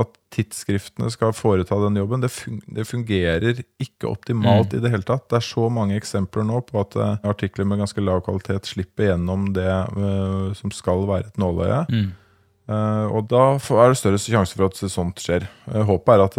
[0.01, 5.29] at tidsskriftene skal foreta den jobben, det, fungerer ikke optimalt i det hele tatt.
[5.31, 9.13] Det er så mange eksempler nå på at eh, artikler med ganske lav kvalitet slipper
[9.13, 11.81] gjennom det eh, som skal være et nåløye.
[11.93, 12.13] Mm.
[12.65, 15.45] Uh, og da er det større sjanse for at sånt skjer.
[15.69, 16.39] Uh, håpet er at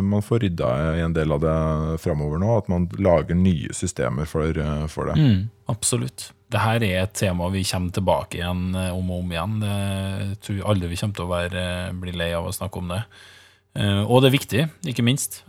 [0.00, 1.56] man får rydda i en del av det
[2.00, 2.54] framover nå.
[2.62, 4.56] At man lager nye systemer for,
[4.88, 5.18] for det.
[5.20, 6.30] Mm, absolutt.
[6.46, 9.56] Dette er et tema vi kommer tilbake igjen eh, om og om igjen.
[9.66, 12.92] Jeg tror aldri vi kommer til å være, eh, bli lei av å snakke om
[12.92, 13.00] det.
[13.76, 15.42] Eh, Og det er viktig, ikke minst,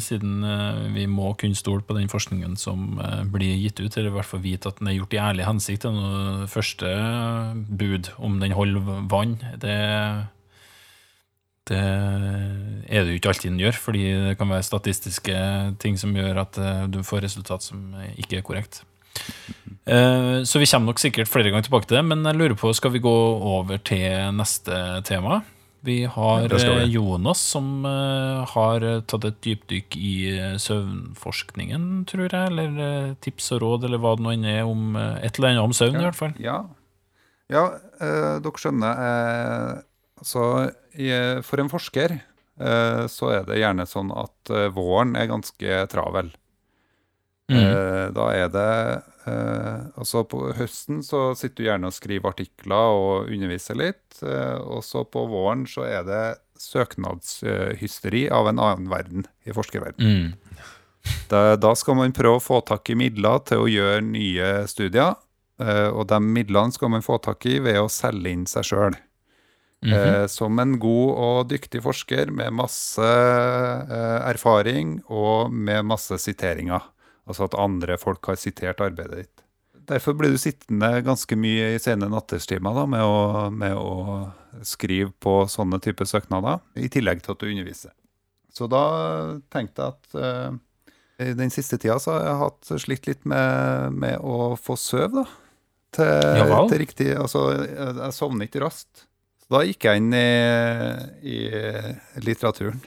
[0.00, 0.46] siden
[0.94, 3.00] vi må kunne stole på den forskningen som
[3.34, 5.82] blir gitt ut, eller i hvert fall vite at den er gjort i ærlig hensikt.
[5.82, 6.94] Det første
[7.68, 9.36] bud om den holder vann.
[9.58, 10.30] Det
[11.64, 15.36] det er det jo ikke alltid den gjør, fordi det kan være statistiske
[15.80, 16.58] ting som gjør at
[16.92, 18.82] du får resultat som ikke er korrekt.
[19.86, 22.72] Eh, Så vi kommer nok sikkert flere ganger tilbake til det, men jeg lurer på,
[22.74, 23.16] skal vi gå
[23.58, 25.42] over til neste tema?
[25.84, 26.56] Vi har vi.
[26.56, 30.14] eh, Jonas som eh, har tatt et dypdykk i
[30.56, 35.36] søvnforskningen, tror jeg, eller tips og råd, eller hva det nå enn er om et
[35.36, 36.32] eller annet om søvn, i hvert fall.
[36.40, 36.62] Ja,
[37.52, 37.66] ja
[38.00, 39.02] eh, dere skjønner.
[39.08, 39.82] Eh,
[40.24, 40.46] altså,
[41.44, 46.32] for en forsker eh, så er det gjerne sånn at våren er ganske travel.
[47.52, 47.58] Mm.
[47.60, 48.68] Eh, da er det
[49.28, 54.22] eh, Altså, på høsten så sitter du gjerne og skriver artikler og underviser litt.
[54.24, 56.22] Eh, og så på våren så er det
[56.64, 60.00] søknadshysteri av en annen verden i forskerverden.
[60.00, 60.62] Mm.
[61.28, 65.18] Da, da skal man prøve å få tak i midler til å gjøre nye studier.
[65.60, 68.96] eh, og de midlene skal man få tak i ved å selge inn seg sjøl.
[69.84, 69.92] Mhm.
[69.92, 76.80] Eh, som en god og dyktig forsker med masse eh, erfaring og med masse siteringer.
[77.24, 79.44] Altså at andre folk har sitert arbeidet ditt.
[79.88, 85.10] Derfor blir du sittende ganske mye i sene nattestimer da, med, å, med å skrive
[85.20, 87.92] på sånne typer søknader, i tillegg til at du underviser.
[88.54, 88.84] Så da
[89.52, 90.56] tenkte jeg at eh,
[91.26, 95.18] i den siste tida så har jeg hatt slitt litt med, med å få søv,
[95.20, 95.26] da.
[95.94, 99.04] Til, Ja til riktig Altså, jeg, jeg sovner ikke raskt.
[99.44, 100.30] Så da gikk jeg inn i,
[101.28, 101.36] i
[102.24, 102.80] litteraturen.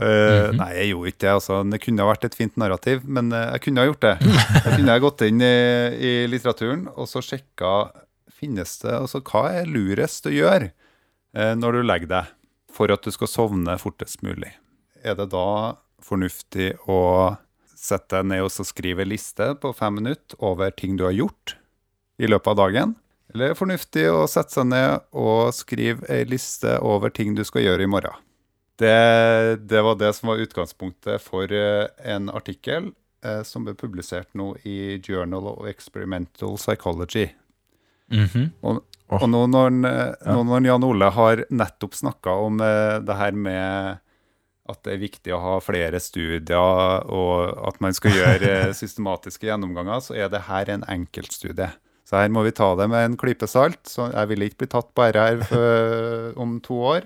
[0.00, 0.56] Eh, -hmm.
[0.56, 1.32] Nei, jeg gjorde ikke det.
[1.32, 1.62] altså.
[1.70, 4.16] Det kunne ha vært et fint narrativ, men uh, jeg kunne ha gjort det.
[4.64, 5.56] Jeg kunne ha gått inn i,
[5.98, 7.92] i litteraturen og så sjekka
[8.30, 10.70] finnes det, altså hva er lurest å gjøre
[11.36, 12.32] uh, når du legger deg,
[12.72, 14.54] for at du skal sovne fortest mulig.
[15.04, 17.36] Er det da fornuftig å
[17.76, 21.56] sette deg ned og skrive liste på fem minutter over ting du har gjort
[22.20, 22.96] i løpet av dagen?
[23.34, 27.44] Eller er det fornuftig å sette seg ned og skrive ei liste over ting du
[27.46, 28.16] skal gjøre i morgen?
[28.80, 32.90] Det, det var det som var utgangspunktet for eh, en artikkel
[33.24, 37.28] eh, som ble publisert nå i Journal of Experimental Psychology.
[38.10, 38.46] Mhm.
[38.66, 38.80] Og,
[39.18, 43.36] og nå når, eh, nå når Jan Ole har nettopp snakka om eh, det her
[43.36, 44.00] med
[44.70, 49.48] at det er viktig å ha flere studier, og at man skal gjøre eh, systematiske
[49.48, 51.72] gjennomganger, så er det her en enkeltstudie.
[52.06, 53.82] Så her må vi ta det med en klype salt.
[53.86, 55.44] Så jeg vil ikke bli tatt på RR
[56.42, 57.04] om to år.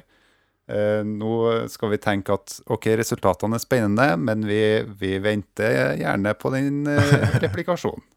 [0.68, 1.32] Eh, nå
[1.68, 4.60] skal vi tenke at ok, resultatene er spennende, men vi,
[4.96, 8.04] vi venter gjerne på den eh, replikasjonen.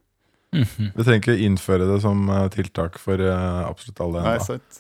[0.56, 0.94] Mhm.
[0.96, 4.78] Vi trenger ikke innføre det som eh, tiltak for eh, absolutt alle Nei, sant.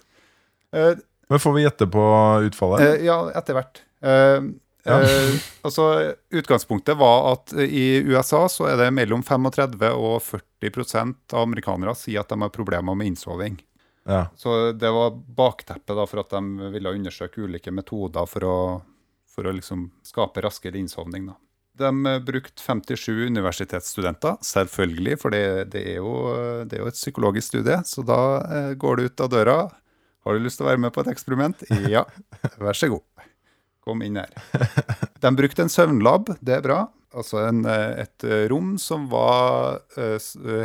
[0.72, 0.94] Eh,
[1.28, 2.04] Men får vi gjette på
[2.48, 2.86] utfallet?
[2.86, 3.82] Eh, ja, etter hvert.
[4.00, 4.48] Eh,
[4.88, 5.02] Ja.
[5.04, 5.34] eh,
[5.68, 11.92] altså, utgangspunktet var at i USA så er det mellom 35 og 40% av amerikanere
[12.00, 13.60] sier at de har problemer med innsoving.
[14.08, 14.28] Ja.
[14.40, 18.60] Så det var bakteppet da for at de ville undersøke ulike metoder for å,
[19.28, 21.28] for å liksom skape raskere innsovning.
[21.28, 21.36] Da.
[21.78, 25.44] De eh, brukte 57 universitetsstudenter, selvfølgelig, for det,
[25.76, 26.16] det, er jo,
[26.66, 27.82] det er jo et psykologisk studie.
[27.86, 29.58] Så da eh, går du ut av døra.
[30.26, 31.68] Har du lyst til å være med på et eksperiment?
[31.92, 32.08] Ja,
[32.64, 33.04] vær så god.
[33.88, 34.32] Kom inn her.
[35.24, 36.80] De brukte en søvnlab, det er bra.
[37.16, 40.18] Altså en, eh, et eh, rom som var eh,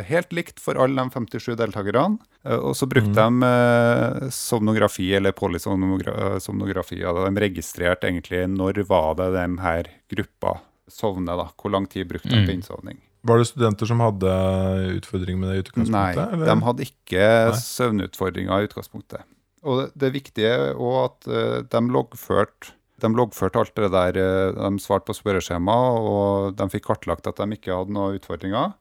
[0.09, 2.19] helt likt for alle de 57 deltakerne.
[2.59, 6.99] Og så brukte de eh, somnografi, eller polysomnografi.
[6.99, 10.57] Ja, de registrerte egentlig når var det de her gruppa
[10.91, 11.47] sovnet, da.
[11.57, 12.55] Hvor lang tid brukte de på Mm.
[12.59, 12.99] innsovning.
[13.23, 14.33] Var det studenter som hadde
[14.99, 16.19] utfordringer med det i utgangspunktet?
[16.19, 16.45] Nei, eller?
[16.45, 17.59] de hadde ikke Nei.
[17.63, 19.23] søvnutfordringer i utgangspunktet.
[19.63, 24.55] Og det, det viktige er òg at de loggførte de loggførte alt det der, eh,
[24.55, 28.73] de svarte på spørreskjema, og de fikk kartlagt at de ikke hadde noen utfordringer.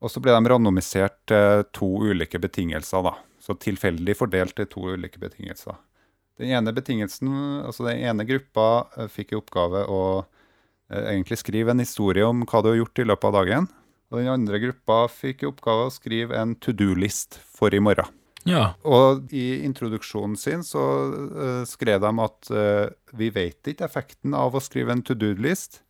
[0.00, 3.14] Og så ble de randomisert til to ulike betingelser, da.
[3.40, 5.76] Så tilfeldig fordelt til to ulike betingelser.
[6.40, 7.32] Den ene betingelsen,
[7.68, 10.02] altså den ene gruppa eh, fikk i oppgave å
[10.88, 13.68] eh, egentlig skrive en historie om hva du har gjort i løpet av dagen.
[14.10, 18.08] Og den andre gruppa fikk i oppgave å skrive en to do-list for i morgen.
[18.48, 18.74] Ja.
[18.88, 20.80] Og i introduksjonen sin så
[21.12, 22.86] uh, skrev de at uh,
[23.18, 25.82] vi vet ikke effekten av å skrive en to do-list.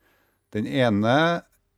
[0.54, 1.14] Den ene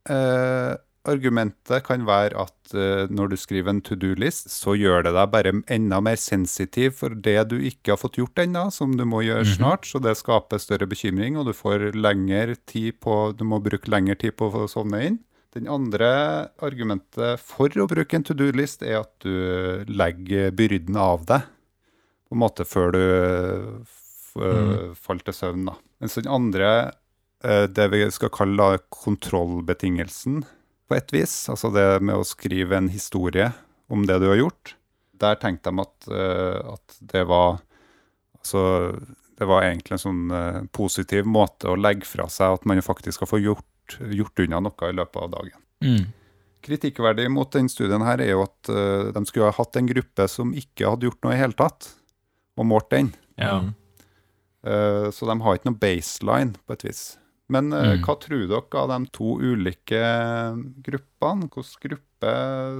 [0.09, 0.73] uh,
[1.05, 2.73] argumentet kan være at
[3.11, 7.13] når du skriver en to do-list, så gjør det deg bare enda mer sensitiv for
[7.13, 9.51] det du ikke har fått gjort ennå, som du må gjøre Mhm.
[9.57, 9.83] snart.
[9.85, 14.15] Så det skaper større bekymring, og du får lengre tid på, du må bruke lengre
[14.15, 15.19] tid på å sovne inn.
[15.53, 16.09] Den andre
[16.65, 21.45] argumentet for å bruke en to do-list er at du legger byrden av deg,
[22.25, 23.03] på en måte før du
[23.83, 23.99] f
[24.33, 24.95] Mm.
[24.97, 25.65] faller til søvn.
[25.67, 25.75] Da.
[26.01, 26.93] Mens den andre,
[27.43, 30.43] eh, det vi skal kalle kontrollbetingelsen,
[30.89, 33.53] på et vis, altså det med å skrive en historie
[33.89, 34.73] om det du har gjort,
[35.21, 37.61] der tenkte de at, eh, at det var
[38.43, 38.91] Altså,
[39.39, 43.15] det var egentlig en sånn eh, positiv måte å legge fra seg at man faktisk
[43.21, 43.63] skal få gjort,
[43.99, 45.59] gjort unna noe i løpet av dagen.
[45.83, 46.05] Mm.
[46.63, 50.27] Kritikkverdig mot den studien her er jo at uh, de skulle ha hatt en gruppe
[50.31, 51.89] som ikke hadde gjort noe i hele tatt,
[52.57, 53.13] og målt den.
[53.37, 53.61] ja.
[54.63, 57.17] Eh, så de har ikke noe baseline, på et vis.
[57.51, 58.03] Men uh, Mm.
[58.05, 59.99] hva tror dere av de to ulike
[60.85, 61.49] gruppene?
[61.51, 62.31] Hvilken gruppe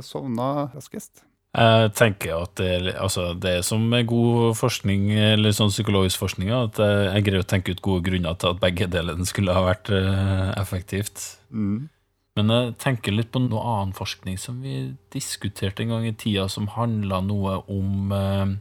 [0.07, 1.25] sovna raskest?
[1.53, 6.49] Jeg tenker at det, altså, det er som med god forskning, eller sånn psykologisk forskning,
[6.49, 9.91] at jeg, greier å tenke ut gode grunner til at begge delene skulle ha vært
[9.93, 11.27] eh, effektivt.
[11.53, 11.91] Mm.
[12.39, 16.47] Men jeg tenker litt på noe annen forskning som vi diskuterte en gang i tida,
[16.49, 18.57] som handla noe om eh,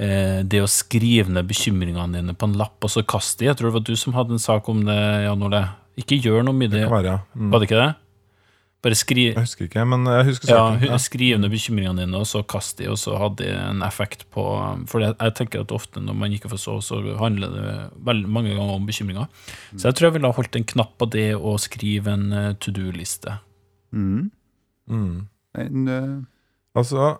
[0.00, 3.50] eh, det å skrive ned bekymringene dine på en lapp og så kaste dem.
[3.50, 5.66] Jeg tror det var du som hadde en sak om det, Jan Ole.
[6.00, 6.86] Ikke gjør noe med det.
[6.88, 7.24] Kan være, ja.
[7.36, 7.52] Mm.
[7.52, 7.90] Var det ikke det?
[8.78, 9.24] Bare skri...
[9.32, 10.92] Jeg husker ikke, men jeg husker ja, saken.
[10.92, 14.22] hu- skriv ned bekymringene dine, og så kast de, og så hadde de en effekt
[14.30, 14.44] på
[14.86, 17.72] For jeg, tenker at ofte når man ikke får sove, så handler det
[18.06, 19.26] veldig mange ganger om bekymringer.
[19.74, 22.52] Så jeg tror jeg ville ha holdt en knapp på det å skrive en eh,
[22.62, 23.40] to do-liste.
[23.90, 24.28] Mm.
[24.86, 25.16] Mm.
[25.58, 26.78] En, uh...
[26.78, 27.16] Altså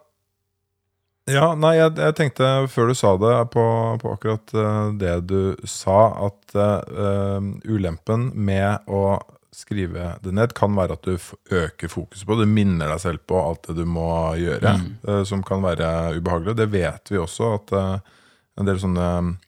[1.28, 3.64] Ja, nei, jeg, jeg tenkte før du sa det, på,
[4.00, 9.18] på akkurat eh, det du sa, at uh, ulempen med å
[9.54, 11.16] skrive det ned kan være at du
[11.50, 12.46] øker fokuset på det.
[12.46, 14.96] Du minner deg selv på alt det du må gjøre, Mm.
[15.08, 16.56] eh, som kan være ubehagelig.
[16.56, 17.98] Det vet vi også, at eh,
[18.58, 19.38] en del sånne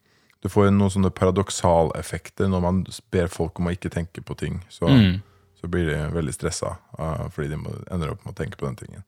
[0.43, 4.63] Du får noen sånne paradoksaleffekter når man ber folk om å ikke tenke på ting.
[4.71, 5.21] Så Mm.
[5.61, 8.65] så blir de veldig stressa uh, fordi de må, ender opp med å tenke på
[8.65, 9.05] den tingen.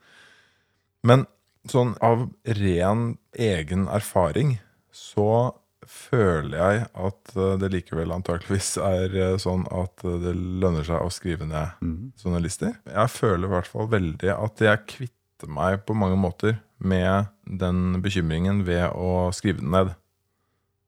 [1.02, 1.26] Men
[1.66, 4.58] sånn av ren egen erfaring
[4.92, 5.54] så
[5.92, 11.04] føler jeg at uh, det likevel antakeligvis er uh, sånn at uh, det lønner seg
[11.04, 12.12] å skrive ned mm.
[12.20, 12.76] sånne lister.
[12.88, 18.00] Jeg føler i hvert fall veldig at jeg kvitter meg på mange måter med den
[18.02, 19.94] bekymringen ved å skrive den ned.
[19.96, 19.98] Uh,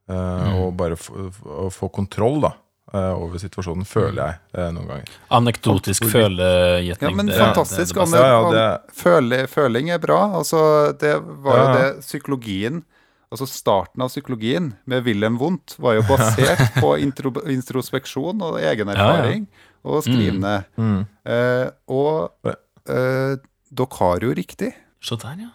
[0.04, 0.56] Mm.
[0.60, 1.30] Og bare få,
[1.72, 2.50] få- kontroll da,
[2.92, 5.14] over situasjonen, føler jeg noen ganger.
[5.32, 7.08] Anekdotisk følegjetning.
[7.08, 7.96] Ja, men det- det fantastisk.
[7.96, 10.18] det Ja, ja, det, føling er bra.
[10.36, 11.78] Altså, det var jo Ja, ja.
[11.78, 12.84] det psykologien
[13.32, 18.88] Altså Starten av psykologien med Wilhelm Wundt var jo basert på intro, introspeksjon og egen
[18.88, 19.06] Ja, ja.
[19.14, 19.46] erfaring
[19.84, 20.64] og skrivende.
[20.76, 21.00] mm.
[21.24, 22.30] Eh, og
[22.88, 23.36] eh,
[23.74, 24.72] dere har jo riktig.
[25.02, 25.50] Så der, ja.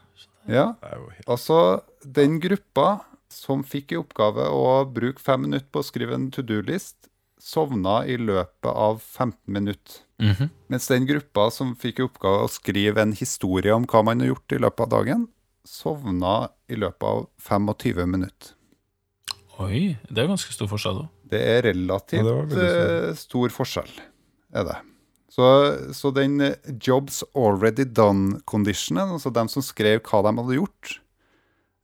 [0.49, 0.65] Ja.
[0.83, 6.15] Helt Altså, den gruppa som fikk i oppgave å bruke fem minutter på å skrive
[6.17, 6.95] en to do-list,
[7.39, 10.01] sovna i løpet av 15 minutter.
[10.19, 10.49] Mhm.
[10.67, 14.33] Mens den gruppa som fikk i oppgave å skrive en historie om hva man har
[14.33, 15.27] gjort i løpet av dagen,
[15.69, 18.55] sovna i løpet av 25 minutter.
[19.59, 21.09] Oi, det er ganske stor forskjell, da.
[21.29, 22.69] Det er relativt Ja, det
[23.19, 23.49] stor.
[23.49, 23.91] eh, forskjell,
[24.55, 24.77] er det.
[25.29, 25.45] Så,
[25.93, 30.93] så den eh, jobs already done-conditionen, altså dem som skrev hva de hadde gjort,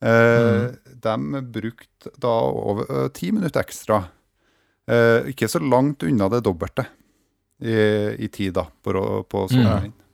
[0.02, 0.72] eh,
[1.06, 4.06] de brukte da over eh, ti minutter ekstra.
[4.88, 6.88] Eh, ikke så langt unna det dobbelte
[7.60, 7.76] i,
[8.18, 8.96] i tid, da, på,
[9.30, 9.92] på sommeren.
[9.92, 10.05] Og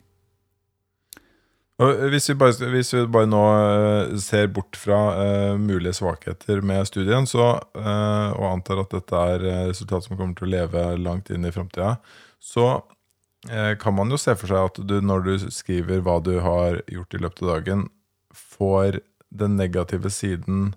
[2.12, 6.86] hvis vi bare, hvis vi bare nå eh, ser bort fra uh, mulige svakheter med
[6.90, 10.84] studien, så, uh, og antar at dette er eh, resultat som kommer til å leve
[11.02, 11.96] langt inn i framtida,
[12.42, 16.36] så uh, kan man jo se for seg at du når du skriver hva du
[16.44, 17.88] har gjort i løpet av dagen,
[18.36, 20.72] får den negative siden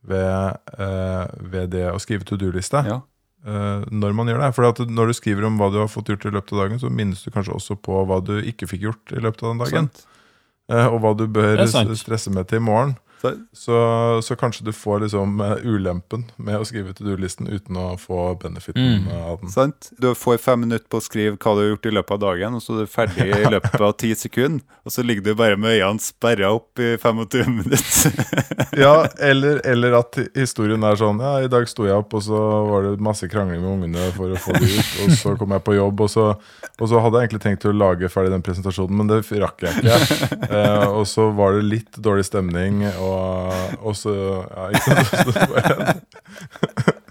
[0.00, 2.82] ved, eh, ved det å skrive to do-liste.
[2.86, 3.00] Ja.
[3.44, 4.52] eh, når man gjør det.
[4.56, 6.90] For når du skriver om hva du har fått gjort i løpet av dagen, så
[6.92, 9.90] minnes du kanskje også på hva du ikke fikk gjort i løpet av den dagen.
[9.90, 10.06] Sant?
[10.70, 11.64] Eh, og hva du bør
[11.98, 12.94] stresse med til i morgen.
[13.20, 17.96] Så, Så, kanskje du får liksom eh, ulempen med å skrive to do-listen uten å
[18.00, 19.08] få benefiten Mm.
[19.12, 19.50] av den.
[19.52, 19.90] sant?
[20.00, 22.54] Du får fem minutter på å skrive hva du har gjort i løpet av dagen,
[22.56, 25.56] og så er du ferdig i løpet av ti sekunder, og så ligger du bare
[25.60, 28.24] med øynene sperra opp i 25 minutter.
[28.80, 28.94] Ja,
[29.30, 32.88] eller, eller at historien er sånn Ja, i dag sto jeg opp, og så var
[32.88, 34.90] det masse krangling med ungene for å få det ut.
[35.04, 36.26] Og så kom jeg på jobb, og så,
[36.80, 39.84] og så hadde jeg egentlig tenkt å lage ferdig den presentasjonen, men det rakk jeg
[39.84, 39.98] ikke.
[40.50, 43.09] Eh, og så var det litt dårlig stemning, og,
[43.80, 46.10] og så Ja, ikke sant.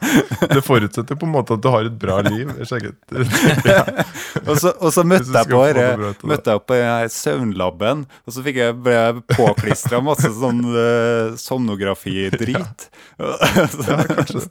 [0.10, 2.52] Så det, det forutsetter på en måte at du har et bra liv.
[2.66, 2.98] Sjekket.
[4.48, 5.88] og, så, og så møtte jeg på det.
[6.32, 11.36] møtte jeg på den søvnlaben, og så fikk jeg ble jeg påklistra masse sånn uh,
[11.40, 12.88] somnografidrit.
[13.20, 13.36] Ja,
[14.16, 14.46] kanskje.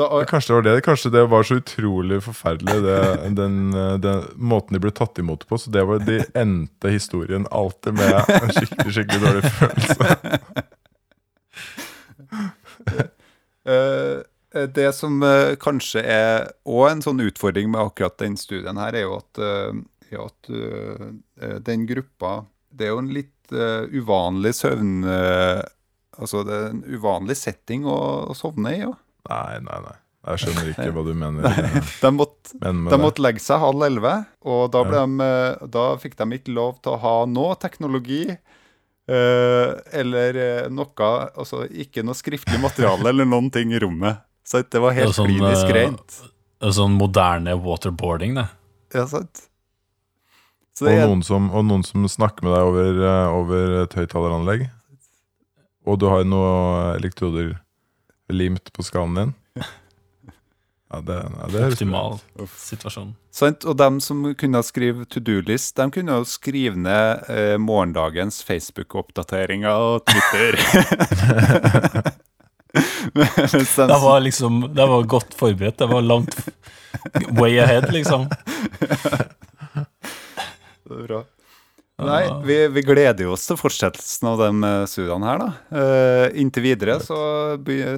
[0.00, 0.80] Så, og, Kanskje det var det.
[0.84, 3.00] Kanskje det var så utrolig forferdelig, det,
[3.40, 5.58] den, eh, den måten de ble tatt imot på.
[5.60, 10.16] Så det var de endte historien alltid med en skikkelig skikkelig dårlig følelse.
[13.70, 18.96] Eh, det som eh, kanskje er òg en sånn utfordring med akkurat den studien her,
[18.96, 19.40] er jo at,
[20.08, 22.32] er at den gruppa
[22.72, 25.04] Det er jo en litt uvanlig søvn...
[25.04, 28.00] altså det er en uvanlig setting å,
[28.32, 28.80] å sovne i.
[28.80, 28.94] Ja.
[29.28, 29.96] Nei, nei, nei.
[30.30, 31.46] Jeg skjønner ikke hva du mener,
[32.02, 34.14] De måtte men De måtte legge seg halv elleve,
[34.44, 35.06] og da, ble Ja.
[35.08, 38.26] de, eh, da fikk de ikke lov til å ha noe teknologi.
[39.10, 44.20] eh, eller eh, noe Altså ikke noe skriftlig materiale eller noen ting i rommet.
[44.44, 46.18] Så det var Det helt sånn, klinisk rent.
[46.60, 48.48] Sånn moderne waterboarding, det.
[48.94, 49.46] Ja, sant?
[50.76, 53.00] Så Og det er, noen, som, og noen som snakker med deg over,
[53.40, 54.68] over et høyttaleranlegg.
[55.88, 57.54] Og du har noen elektroder
[58.32, 59.34] limt på skallen din.
[60.90, 62.16] Ja, det, ja, det Optimal
[62.58, 63.12] situasjon.
[63.30, 63.62] Sant?
[63.64, 69.70] Og dem som kunne skrive to do-list, de kunne jo skrive ned eh, morgendagens Facebook-oppdateringer
[69.70, 70.58] og Twitter.
[70.58, 72.02] De,
[73.10, 75.78] Det var liksom Det var godt forberedt.
[75.78, 76.36] Det var langt
[77.38, 78.28] way ahead, liksom.
[80.84, 81.24] Det er bra.
[82.06, 85.50] Nei, vi, vi gleder oss til fortsettelsen av de eh, studiene her, da.
[85.74, 87.20] Uh, inntil videre så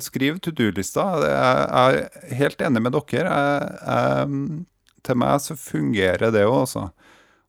[0.04, 1.06] skriv to do-lista.
[1.22, 3.22] Jeg er helt enig med dere.
[3.22, 4.62] Jeg, jeg,
[5.02, 6.88] til meg så fungerer det jo, altså.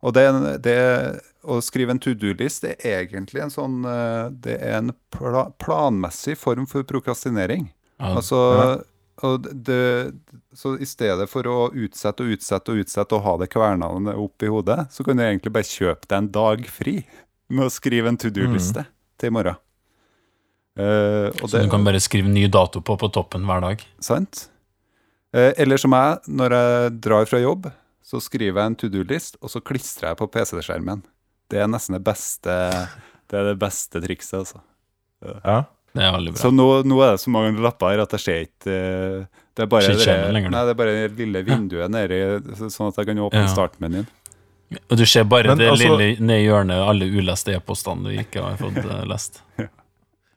[0.04, 0.26] Og det,
[0.66, 0.80] det
[1.44, 6.38] å skrive en to do-list er egentlig en sånn eh, Det er en pla planmessig
[6.40, 7.70] form for prokrastinering.
[8.00, 8.16] Ja.
[8.18, 8.40] Altså,
[9.54, 10.14] det,
[10.58, 14.44] så i stedet for å utsette og utsette og utsette og ha det kvernende opp
[14.44, 16.96] i hodet, så kan du egentlig bare kjøpe deg en dag fri
[17.54, 18.86] med å skrive en to do-liste
[19.22, 19.60] til i morgen.
[20.74, 23.84] Uh, og Så du kan bare skrive ny dato på på toppen hver dag.
[24.02, 24.48] Sant?
[25.36, 27.70] Uh, eller som jeg, når jeg drar fra jobb,
[28.04, 31.06] så skriver jeg en to do-list, og så klistrer jeg på PC-skjermen.
[31.54, 32.54] Det er nesten det beste
[33.30, 34.64] Det er det beste trikset, altså.
[35.24, 35.64] Ja.
[35.94, 36.42] Det er veldig bra.
[36.42, 39.66] Så nå, nå er det så mange lapper her at jeg ser ikke eh, Det
[39.66, 42.20] er bare det, lenger, nei, det er bare det lille vinduet nedi,
[42.74, 43.52] sånn at jeg kan åpne Ja.
[43.52, 44.08] startmenyen.
[44.90, 48.16] Og du ser bare Men det altså- lille ned i hjørnet, alle uleste e-postene du
[48.24, 49.44] ikke har fått eh, lest.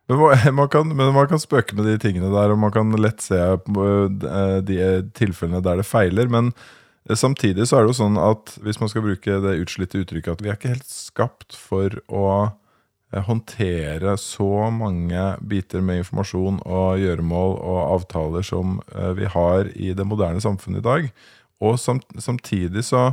[0.09, 2.93] Men man, man, kan, men man kan spøke med de tingene der, og man kan
[3.01, 4.77] lett se eh, de
[5.19, 6.29] tilfellene der det feiler.
[6.31, 6.53] Men
[7.11, 10.45] samtidig så er det jo sånn at hvis man skal bruke det utslitte uttrykket at
[10.45, 12.53] vi er ikke helt skapt for å
[13.15, 19.93] håndtere så mange biter med informasjon og gjøremål og avtaler som eh, vi har i
[19.97, 21.11] det moderne samfunnet i dag.
[21.63, 23.13] Og samtidig så,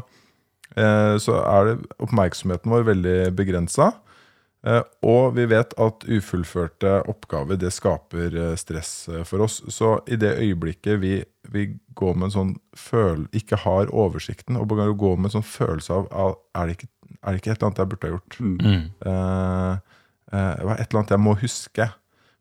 [0.75, 3.93] eh, så er det oppmerksomheten vår veldig begrensa.
[4.63, 9.59] Eh, og vi vet at ufullførte oppgaver det skaper eh, stress eh, for oss.
[9.67, 11.17] Så i det øyeblikket vi,
[11.51, 11.65] vi
[11.99, 16.37] går med en sånn føl ikke har oversikten, og går med en sånn følelse av
[16.55, 16.91] er det, ikke,
[17.23, 18.39] er det ikke et eller annet jeg burde ha gjort?
[18.39, 18.87] Mm.
[19.05, 19.77] Uh,
[20.33, 21.87] uh, et eller annet jeg må huske?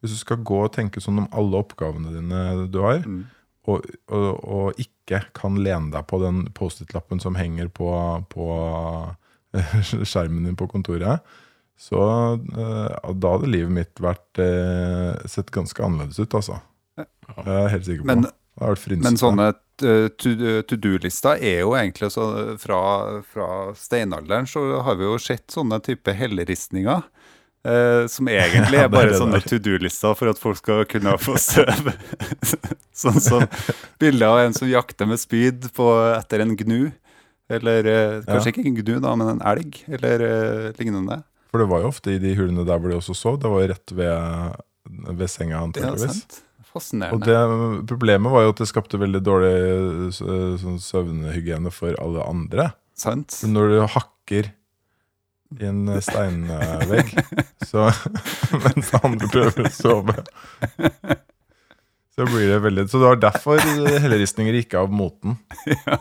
[0.03, 3.23] Hvis du skal gå og tenke sånn om alle oppgavene dine du har, Mm.
[3.71, 7.87] og, og, og ikke kan lene deg på den Post-It-lappen som henger på,
[8.33, 8.47] på
[10.11, 11.23] skjermen din på kontoret,
[11.79, 12.01] så
[12.39, 14.39] eh, da hadde livet mitt vært
[15.31, 16.59] sett ganske annerledes ut, altså.
[16.99, 18.11] Det er jeg helt sikker på.
[18.13, 18.31] Men-
[19.03, 19.49] Men sånne
[19.83, 22.27] eh, to- to do-lister er jo egentlig så
[22.63, 22.81] fra,
[23.27, 27.03] fra steinalderen så har vi jo sett sånne type helleristninger.
[27.65, 30.57] eh, som egentlig Ja, er det er bare det sånne to do-lister for at folk
[30.59, 31.93] skal kunne få støv.
[33.03, 33.45] sånn som
[34.03, 35.87] bilde av en som jakter med spyd på,
[36.19, 36.91] etter en gnu.
[37.53, 41.21] Eller eh, kanskje ikke en gnu, da, men en elg, eller eh, lignende.
[41.53, 43.35] For det var jo ofte i de hulene der hvor de også sov.
[43.43, 44.55] Det var jo rett ved,
[45.19, 46.23] ved senga, Ja, antakeligvis.
[47.13, 47.37] Og det,
[47.91, 49.53] problemet var jo at det skapte veldig dårlig
[50.15, 50.23] s-
[50.63, 52.71] sånn søvnhygiene for alle andre.
[52.99, 53.35] Sant?
[53.43, 54.51] For når du hakker
[55.61, 57.11] i en steinvegg
[57.71, 57.91] så,
[58.65, 60.15] mens andre prøver å sove
[62.13, 63.61] Så blir det veldig Så det var derfor
[64.05, 65.37] helleristninger gikk av moten.
[65.69, 65.99] Ja,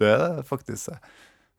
[0.00, 0.92] Det er det faktisk.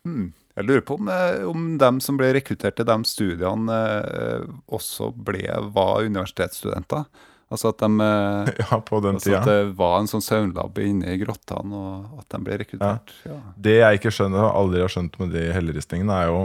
[0.05, 0.29] Hmm.
[0.57, 3.75] Jeg lurer på om, eh, om dem som ble rekruttert til de studiene,
[4.09, 5.43] eh, også ble,
[5.75, 7.05] var universitetsstudenter.
[7.49, 11.15] Altså at, de, eh, Ja, på den altså at det var en sånn søvnlab inne
[11.15, 13.13] i grottene, og at de ble rekruttert.
[13.25, 13.39] Ja.
[13.57, 16.43] Det jeg ikke skjønner, og aldri har skjønt med de helleristningene, er jo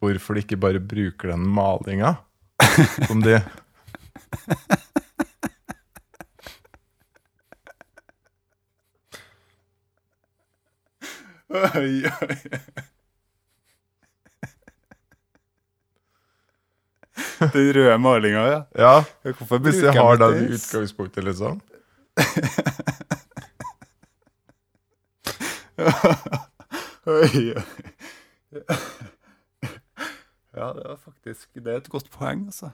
[0.00, 2.14] hvorfor de ikke bare bruker den malinga
[3.08, 3.40] som de
[11.50, 12.36] Oi, oi.
[17.54, 18.60] Den røde malinga, ja.
[18.78, 18.94] Ja,
[19.32, 21.60] Hvorfor hvis jeg har de den i utgangspunktet, liksom.
[27.06, 27.62] Oi, oi.
[30.56, 32.70] Ja, det var faktisk Det er et godt poeng, altså.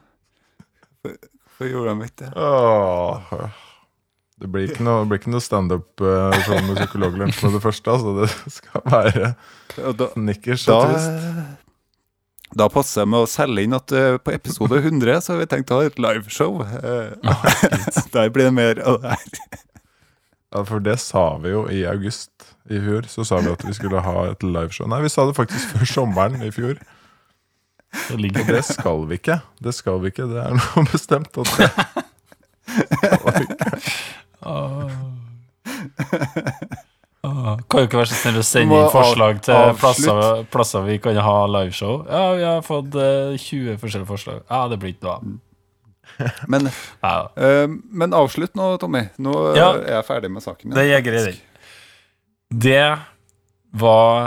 [1.05, 2.33] Hvorfor- gjorde de ikke det?
[2.37, 3.33] Åh.
[4.41, 7.91] Det blir ikke noe, blir ikke noe standup-show med psykologlunsj med det første.
[7.95, 8.11] Altså.
[8.21, 9.31] Det skal være
[10.13, 11.07] snickers og twist.
[11.09, 11.47] da
[12.55, 15.73] passer det med å selge inn at uh, på episode 100 så har vi tenkt
[15.75, 16.61] å ha et liveshow.
[16.63, 17.17] Uh,
[18.15, 19.65] Der blir det mer av det her.
[20.55, 23.09] Ja, for det sa vi jo i august i fjor.
[23.11, 24.87] Så sa vi at vi skulle ha et liveshow.
[24.89, 26.79] Nei, vi sa det faktisk før sommeren i fjor.
[28.11, 29.39] Det Og det skal vi ikke.
[29.63, 30.27] Det skal vi ikke.
[30.29, 31.69] Det er noe bestemt at det
[32.93, 33.71] skal vi ikke.
[34.45, 34.91] Åh.
[37.25, 37.55] Åh.
[37.77, 41.19] Kan jo ikke være så snill å sende inn forslag til plasser, plasser vi kan
[41.21, 41.99] ha liveshow.
[42.09, 44.39] Ja, vi har fått eh, 20 forskjellige forslag.
[44.49, 45.35] Ja, det blir ikke noe av.
[46.55, 46.71] Men,
[47.03, 49.03] Ja, uh, men avslutt nå, Tommy.
[49.21, 49.69] Nå eh, Ja.
[49.77, 50.71] er jeg ferdig med saken.
[50.71, 51.43] min, det er greit.
[52.49, 52.81] Det
[53.77, 54.23] var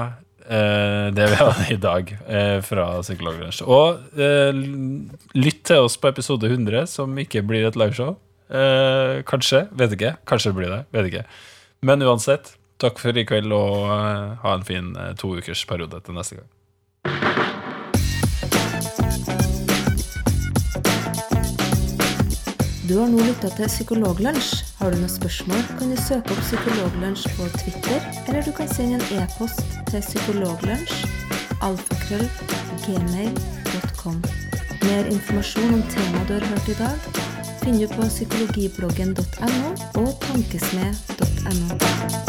[0.45, 3.63] uh, det vi hadde i dag uh, fra Psykologlunsj.
[3.65, 4.61] Og eh,
[5.39, 8.13] lytt til oss på episode 100, som ikke blir et liveshow.
[8.49, 9.65] Eh, kanskje.
[9.77, 10.13] Vet ikke.
[10.29, 10.83] Kanskje det blir det.
[10.93, 11.25] Vet ikke.
[11.85, 16.01] Men uansett, takk for i kveld, og eh, ha en fin toukersperiode to ukers periode
[16.05, 16.49] til neste gang.
[22.89, 24.63] Du har nå lytta til Psykologlunsj.
[24.79, 28.97] Har du noen spørsmål, kan du søke opp Psykologlunsj på Twitter, eller du kan sende
[28.97, 29.61] en e-post
[29.91, 31.03] til psykologlunsj,
[31.67, 32.25] alfakrøll,
[32.87, 34.17] gmail.com.
[34.87, 36.97] Mer informasjon om temaet du har hørt i dag,
[37.61, 39.69] finner du på psykologibloggen.no
[40.01, 42.28] og tankesmed.no.